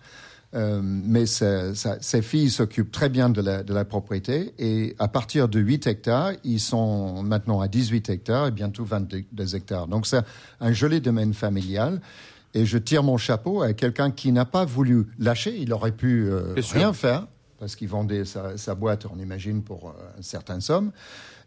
Euh, 0.55 0.81
mais 0.83 1.25
sa, 1.25 1.73
sa, 1.73 1.99
ses 1.99 2.21
filles 2.21 2.51
s'occupent 2.51 2.91
très 2.91 3.09
bien 3.09 3.29
de 3.29 3.41
la, 3.41 3.63
de 3.63 3.73
la, 3.73 3.85
propriété 3.85 4.53
et 4.59 4.95
à 4.99 5.07
partir 5.07 5.49
de 5.49 5.59
8 5.59 5.87
hectares, 5.87 6.33
ils 6.43 6.59
sont 6.59 7.23
maintenant 7.23 7.59
à 7.59 7.67
18 7.67 8.09
hectares 8.09 8.47
et 8.47 8.51
bientôt 8.51 8.85
22 8.85 9.55
hectares. 9.55 9.87
Donc 9.87 10.05
c'est 10.05 10.21
un 10.59 10.71
joli 10.71 11.01
domaine 11.01 11.33
familial. 11.33 12.01
Et 12.53 12.65
je 12.65 12.77
tire 12.77 13.03
mon 13.03 13.17
chapeau 13.17 13.61
à 13.61 13.73
quelqu'un 13.73 14.11
qui 14.11 14.31
n'a 14.31 14.45
pas 14.45 14.65
voulu 14.65 15.07
lâcher. 15.17 15.55
Il 15.57 15.73
aurait 15.73 15.91
pu 15.91 16.29
euh, 16.29 16.53
rien 16.71 16.93
faire 16.93 17.27
parce 17.63 17.77
qu'il 17.77 17.87
vendait 17.87 18.25
sa, 18.25 18.57
sa, 18.57 18.75
boîte, 18.75 19.05
on 19.09 19.17
imagine, 19.17 19.63
pour 19.63 19.87
euh, 19.87 20.17
une 20.17 20.23
certaine 20.23 20.59
somme. 20.59 20.91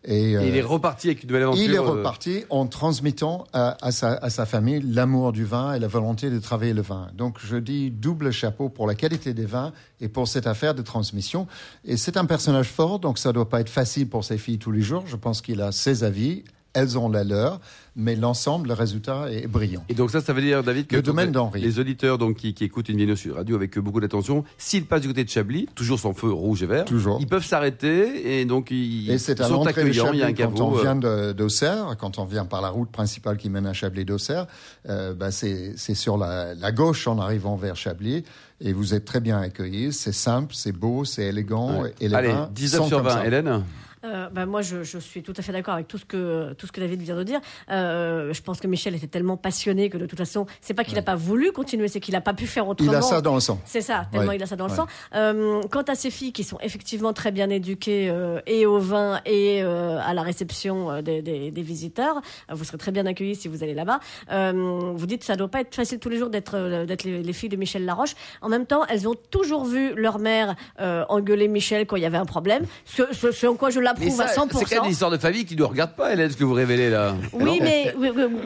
Et, 0.03 0.35
euh, 0.35 0.41
et, 0.41 0.49
il 0.49 0.57
est 0.57 0.63
reparti 0.63 1.09
avec 1.09 1.25
une 1.25 1.29
nouvelle 1.29 1.43
aventure. 1.43 1.63
Il 1.63 1.75
est 1.75 1.79
reparti 1.79 2.45
en 2.49 2.67
transmettant 2.67 3.45
à, 3.53 3.77
à, 3.85 3.93
sa, 3.93 4.15
à 4.15 4.31
sa, 4.31 4.47
famille 4.47 4.81
l'amour 4.81 5.33
du 5.33 5.45
vin 5.45 5.75
et 5.75 5.79
la 5.79 5.89
volonté 5.89 6.31
de 6.31 6.39
travailler 6.39 6.73
le 6.73 6.81
vin. 6.81 7.09
Donc 7.15 7.37
je 7.45 7.59
dis 7.59 7.91
double 7.91 8.31
chapeau 8.31 8.71
pour 8.71 8.87
la 8.87 8.95
qualité 8.95 9.35
des 9.35 9.45
vins 9.45 9.75
et 10.01 10.09
pour 10.09 10.27
cette 10.27 10.47
affaire 10.47 10.75
de 10.75 10.81
transmission. 10.81 11.47
Et 11.85 11.99
c'est 11.99 12.17
un 12.17 12.25
personnage 12.25 12.69
fort, 12.69 12.99
donc 12.99 13.19
ça 13.19 13.35
doit 13.35 13.51
pas 13.51 13.61
être 13.61 13.69
facile 13.69 14.09
pour 14.09 14.25
ses 14.25 14.39
filles 14.39 14.59
tous 14.59 14.73
les 14.73 14.81
jours. 14.81 15.05
Je 15.07 15.17
pense 15.17 15.43
qu'il 15.43 15.61
a 15.61 15.71
ses 15.71 16.03
avis, 16.03 16.45
elles 16.77 16.99
ont 16.99 17.09
la 17.09 17.25
leur, 17.25 17.59
mais 17.97 18.15
l'ensemble, 18.15 18.69
le 18.69 18.75
résultat 18.75 19.33
est 19.33 19.47
brillant. 19.47 19.83
Et 19.89 19.95
donc 19.95 20.11
ça, 20.11 20.21
ça 20.21 20.35
veut 20.35 20.43
dire, 20.43 20.63
David, 20.63 20.87
que 20.87 20.97
le 20.97 21.03
domaine 21.03 21.33
d'Henri. 21.33 21.63
Les 21.63 21.79
auditeurs 21.79 22.19
donc 22.19 22.37
qui, 22.37 22.53
qui 22.53 22.65
écoutent 22.65 22.91
une 22.91 22.99
vidéo 22.99 23.17
sur 23.17 23.37
radio 23.37 23.57
avec 23.57 23.79
beaucoup 23.79 24.01
d'attention, 24.01 24.45
s'ils 24.59 24.85
passent 24.85 25.01
du 25.01 25.09
côté 25.09 25.25
de 25.25 25.31
Chablis, 25.31 25.67
toujours 25.75 25.99
son 25.99 26.13
feu 26.13 26.31
rouge 26.31 26.63
et 26.63 26.67
vert, 26.67 26.85
toujours. 26.85 27.17
ils 27.19 27.27
peuvent 27.27 27.45
s'arrêter 27.45 28.41
et 28.41 28.45
donc 28.45 28.71
ils, 28.71 29.11
et 29.11 29.17
c'est 29.17 29.41
ils 29.41 29.45
sont 29.45 29.67
accueillants. 29.67 30.13
il 30.13 30.19
y 30.19 30.23
a 30.23 30.27
un 30.27 30.35
quand 30.35 30.61
on 30.61 30.73
vient 30.73 30.97
d'Auxerre, 30.97 31.97
quand 31.99 32.19
on 32.19 32.27
vient 32.27 32.45
par 32.45 32.61
la 32.61 32.69
route 32.69 32.91
principale 32.91 33.39
qui 33.39 33.49
mène 33.49 33.67
à 33.67 33.73
Chablis 33.73 34.05
d'Auxerre, 34.05 34.47
euh, 34.89 35.15
bah 35.15 35.31
c'est 35.31 35.77
sur 35.77 36.19
la, 36.19 36.55
la 36.55 36.73
gauche 36.73 37.07
en 37.07 37.19
arrivant 37.19 37.57
vers 37.57 37.77
Chablis 37.77 38.23
et 38.61 38.73
vous 38.75 38.95
êtes 38.95 39.07
très 39.07 39.21
bien 39.21 39.39
accueillis. 39.39 39.93
C'est 39.93 40.13
simple, 40.13 40.55
c'est 40.55 40.73
beau, 40.73 41.05
c'est 41.05 41.25
élégant. 41.25 41.83
Ouais. 41.83 41.95
Et 42.01 42.09
les 42.09 42.15
Allez, 42.15 42.29
vins 42.29 42.51
19 42.55 42.87
sur 42.87 43.03
20, 43.03 43.23
Hélène? 43.23 43.63
Euh, 44.07 44.29
bah 44.31 44.47
moi, 44.47 44.63
je, 44.63 44.83
je, 44.83 44.99
suis 44.99 45.23
tout 45.23 45.33
à 45.37 45.43
fait 45.43 45.53
d'accord 45.53 45.75
avec 45.75 45.89
tout 45.89 45.99
ce 45.99 46.05
que 46.05 46.53
tout 46.55 46.67
ce 46.67 46.73
que 46.73 46.81
David 46.81 47.03
vient 47.03 47.17
de 47.17 47.23
dire. 47.23 47.41
Euh, 47.71 48.33
je 48.33 48.43
pense 48.43 48.61
que 48.61 48.67
Michel 48.67 48.95
était 48.95 49.07
tellement 49.07 49.37
passionné 49.37 49.91
que 49.91 49.99
de 49.99 50.07
toute 50.07 50.19
façon, 50.19 50.47
c'est 50.61 50.75
pas 50.75 50.85
qu'il 50.85 50.95
n'a 50.95 51.01
ouais. 51.01 51.05
pas 51.05 51.17
voulu 51.17 51.53
continuer, 51.53 51.89
c'est 51.89 52.01
qu'il 52.01 52.15
n'a 52.15 52.21
pas 52.21 52.35
pu 52.35 52.47
faire 52.47 52.69
autrement. 52.69 52.93
Il 52.93 52.95
a 52.95 53.03
ça 53.03 53.21
dans 53.21 53.35
le 53.35 53.41
sang. 53.41 53.61
C'est 53.65 53.81
ça, 53.81 54.07
tellement 54.13 54.29
ouais. 54.29 54.37
il 54.37 54.43
a 54.43 54.47
ça 54.47 54.57
dans 54.57 54.69
le 54.69 54.75
sang. 54.75 54.87
Euh, 55.15 55.61
quant 55.71 55.83
à 55.83 55.95
ces 55.95 56.11
filles 56.11 56.33
qui 56.33 56.45
sont 56.45 56.59
effectivement 56.61 57.13
très 57.13 57.33
bien 57.33 57.51
éduquées 57.51 58.09
euh, 58.11 58.41
et 58.47 58.67
au 58.67 58.79
vin 58.79 59.21
et 59.25 59.63
à 59.63 60.15
la 60.15 60.23
réception 60.23 61.03
des, 61.03 61.23
des, 61.23 61.51
des, 61.51 61.63
visiteurs, 61.63 62.21
vous 62.51 62.65
serez 62.65 62.79
très 62.79 62.93
bien 62.93 63.07
accueillis 63.07 63.35
si 63.35 63.49
vous 63.49 63.63
allez 63.63 63.75
là-bas. 63.75 64.01
vous 64.31 65.07
dites 65.07 65.21
que 65.21 65.27
ça 65.27 65.37
doit 65.37 65.49
pas 65.49 65.61
être 65.61 65.75
facile 65.75 65.99
tous 65.99 66.09
les 66.09 66.19
jours 66.19 66.31
d'être 66.31 66.85
d'être 66.87 67.05
les, 67.05 67.23
les, 67.23 67.33
filles 67.33 67.49
de 67.49 67.57
Michel 67.57 67.85
Laroche. 67.85 68.15
En 68.43 68.49
même 68.49 68.67
temps, 68.67 68.85
elles 68.89 69.09
ont 69.09 69.15
toujours 69.31 69.65
vu 69.65 69.95
leur 69.95 70.19
mère 70.19 70.55
engueuler 70.79 71.49
Michel 71.49 71.87
quand 71.87 71.97
il 71.97 72.03
y 72.03 72.07
avait 72.07 72.17
un 72.19 72.25
problème. 72.25 72.65
Ce, 72.85 73.03
ce, 73.13 73.33
ce 73.33 73.47
en 73.47 73.55
quoi 73.57 73.71
je 73.71 73.81
l'approuve 73.99 74.21
à 74.21 74.27
100%. 74.27 74.59
C'est 74.59 74.65
quand 74.65 74.71
même 74.77 74.85
une 74.85 74.91
histoire 74.91 75.11
de 75.11 75.19
famille 75.19 75.45
qui 75.45 75.55
ne 75.55 75.61
nous 75.61 75.69
regarde 75.69 75.93
pas, 75.93 76.13
Hélène, 76.13 76.31
ce 76.31 76.37
que 76.37 76.45
vous 76.45 76.53
révélez 76.53 76.91
là. 76.91 77.15
Oui, 77.33 77.45
non 77.45 77.57
mais 77.61 77.95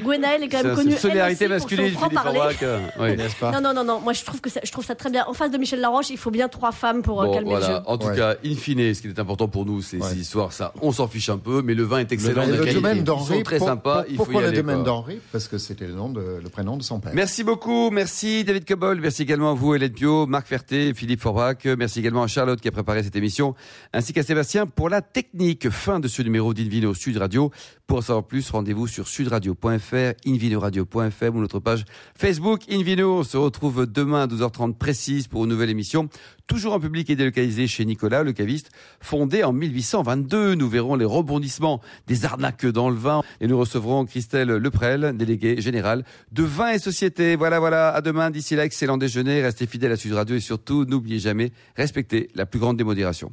Gwenaëlle 0.03 0.45
est 0.45 0.49
quand 0.49 0.63
même 0.63 0.75
connue. 0.75 0.93
Solidarité 0.93 1.49
masculine, 1.49 1.95
pas 3.41 3.53
Non, 3.53 3.61
non, 3.61 3.75
non, 3.75 3.85
non. 3.85 4.01
Moi, 4.01 4.13
je 4.13 4.25
trouve 4.25 4.41
que 4.41 4.51
ça, 4.51 4.61
je 4.63 4.71
trouve 4.71 4.85
ça 4.85 4.95
très 4.95 5.11
bien. 5.11 5.25
En 5.27 5.35
face 5.35 5.51
de 5.51 5.59
Michel 5.59 5.81
Laroche, 5.81 6.11
il 6.11 6.19
faut 6.19 6.31
bien 6.31 6.49
trois 6.49 6.73
femmes 6.73 7.03
pour 7.03 7.23
bon, 7.23 7.33
calmer 7.33 7.51
voilà. 7.51 7.69
le 7.69 7.75
jeu. 7.75 7.81
En 7.87 7.99
tout 7.99 8.07
ouais. 8.09 8.17
cas, 8.17 8.35
in 8.45 8.55
fine, 8.55 8.95
ce 8.95 9.03
qui 9.03 9.09
est 9.09 9.19
important 9.19 9.49
pour 9.49 9.67
nous, 9.67 9.83
c'est 9.83 9.99
ouais. 9.99 10.09
ces 10.09 10.19
histoires. 10.19 10.53
Ça, 10.53 10.73
on 10.83 10.93
s'en 10.93 11.09
fiche 11.09 11.29
un 11.29 11.39
peu, 11.39 11.63
mais 11.63 11.75
le 11.75 11.85
vin 11.85 11.99
est 11.99 12.13
excellent. 12.13 12.47
Le, 12.47 12.73
domaine 12.73 13.05
d'Henri, 13.05 13.43
très 13.43 13.59
sympa. 13.59 14.05
Pour, 14.09 14.27
pourquoi 14.27 14.43
le 14.43 14.53
domaine 14.53 14.83
d'Henri? 14.83 15.21
Parce 15.33 15.49
que 15.49 15.59
c'était 15.59 15.87
le 15.87 15.95
nom 15.95 16.09
de, 16.11 16.41
le 16.43 16.49
prénom 16.49 16.77
de 16.77 16.83
son 16.83 17.01
père. 17.01 17.13
Merci 17.15 17.45
beaucoup. 17.45 17.91
Merci 17.91 18.45
David 18.45 18.65
Cobol. 18.67 19.01
Merci 19.01 19.23
également 19.23 19.53
à 19.53 19.55
vous, 19.55 19.75
Hélène 19.75 19.93
Pio, 19.93 20.27
Marc 20.27 20.47
Ferté, 20.47 20.93
Philippe 20.95 21.21
Forbach. 21.21 21.65
Merci 21.79 22.01
également 22.01 22.23
à 22.23 22.27
Charlotte 22.27 22.61
qui 22.61 22.69
a 22.69 22.73
préparé 22.73 23.03
cette 23.03 23.17
émission, 23.17 23.55
ainsi 23.93 24.13
qu'à 24.13 24.23
Sébastien 24.23 24.67
pour 24.67 24.89
la 24.89 25.03
technique. 25.03 25.30
Technique. 25.31 25.71
Fin 25.71 26.01
de 26.01 26.09
ce 26.09 26.23
numéro 26.23 26.55
d'Invino 26.55 26.93
Sud 26.95 27.17
Radio. 27.17 27.51
Pour 27.87 27.99
en 27.99 28.01
savoir 28.03 28.27
plus, 28.27 28.51
rendez-vous 28.51 28.87
sur 28.87 29.07
sudradio.fr, 29.07 30.15
invinoradio.fr 30.27 31.35
ou 31.35 31.41
notre 31.41 31.61
page 31.61 31.85
Facebook 32.17 32.63
Invino. 32.71 33.19
On 33.19 33.23
se 33.23 33.37
retrouve 33.37 33.87
demain 33.87 34.23
à 34.23 34.27
12h30 34.27 34.75
précise 34.75 35.29
pour 35.29 35.45
une 35.45 35.51
nouvelle 35.51 35.71
émission. 35.71 36.09
Toujours 36.47 36.73
en 36.73 36.81
public 36.81 37.11
et 37.11 37.17
délocalisé 37.17 37.69
chez 37.69 37.85
Nicolas, 37.85 38.23
le 38.23 38.33
caviste, 38.33 38.71
fondé 39.01 39.45
en 39.45 39.53
1822. 39.53 40.55
Nous 40.55 40.69
verrons 40.69 40.97
les 40.97 41.05
rebondissements 41.05 41.81
des 42.07 42.25
arnaques 42.25 42.67
dans 42.67 42.91
le 42.91 42.97
vin 42.97 43.23
et 43.41 43.47
nous 43.47 43.59
recevrons 43.59 44.05
Christelle 44.07 44.49
Leprel, 44.49 45.17
déléguée 45.17 45.61
générale 45.61 46.05
de 46.33 46.43
Vin 46.43 46.73
et 46.73 46.79
Société. 46.79 47.37
Voilà, 47.37 47.61
voilà. 47.61 47.91
À 47.91 48.01
demain. 48.01 48.31
D'ici 48.31 48.57
là, 48.57 48.65
excellent 48.65 48.99
déjeuner. 48.99 49.43
Restez 49.43 49.67
fidèles 49.67 49.93
à 49.93 49.97
Sud 49.97 50.13
Radio 50.13 50.37
et 50.37 50.41
surtout, 50.41 50.85
n'oubliez 50.85 51.21
jamais, 51.21 51.53
respectez 51.77 52.31
la 52.35 52.47
plus 52.47 52.59
grande 52.59 52.77
démodération. 52.77 53.33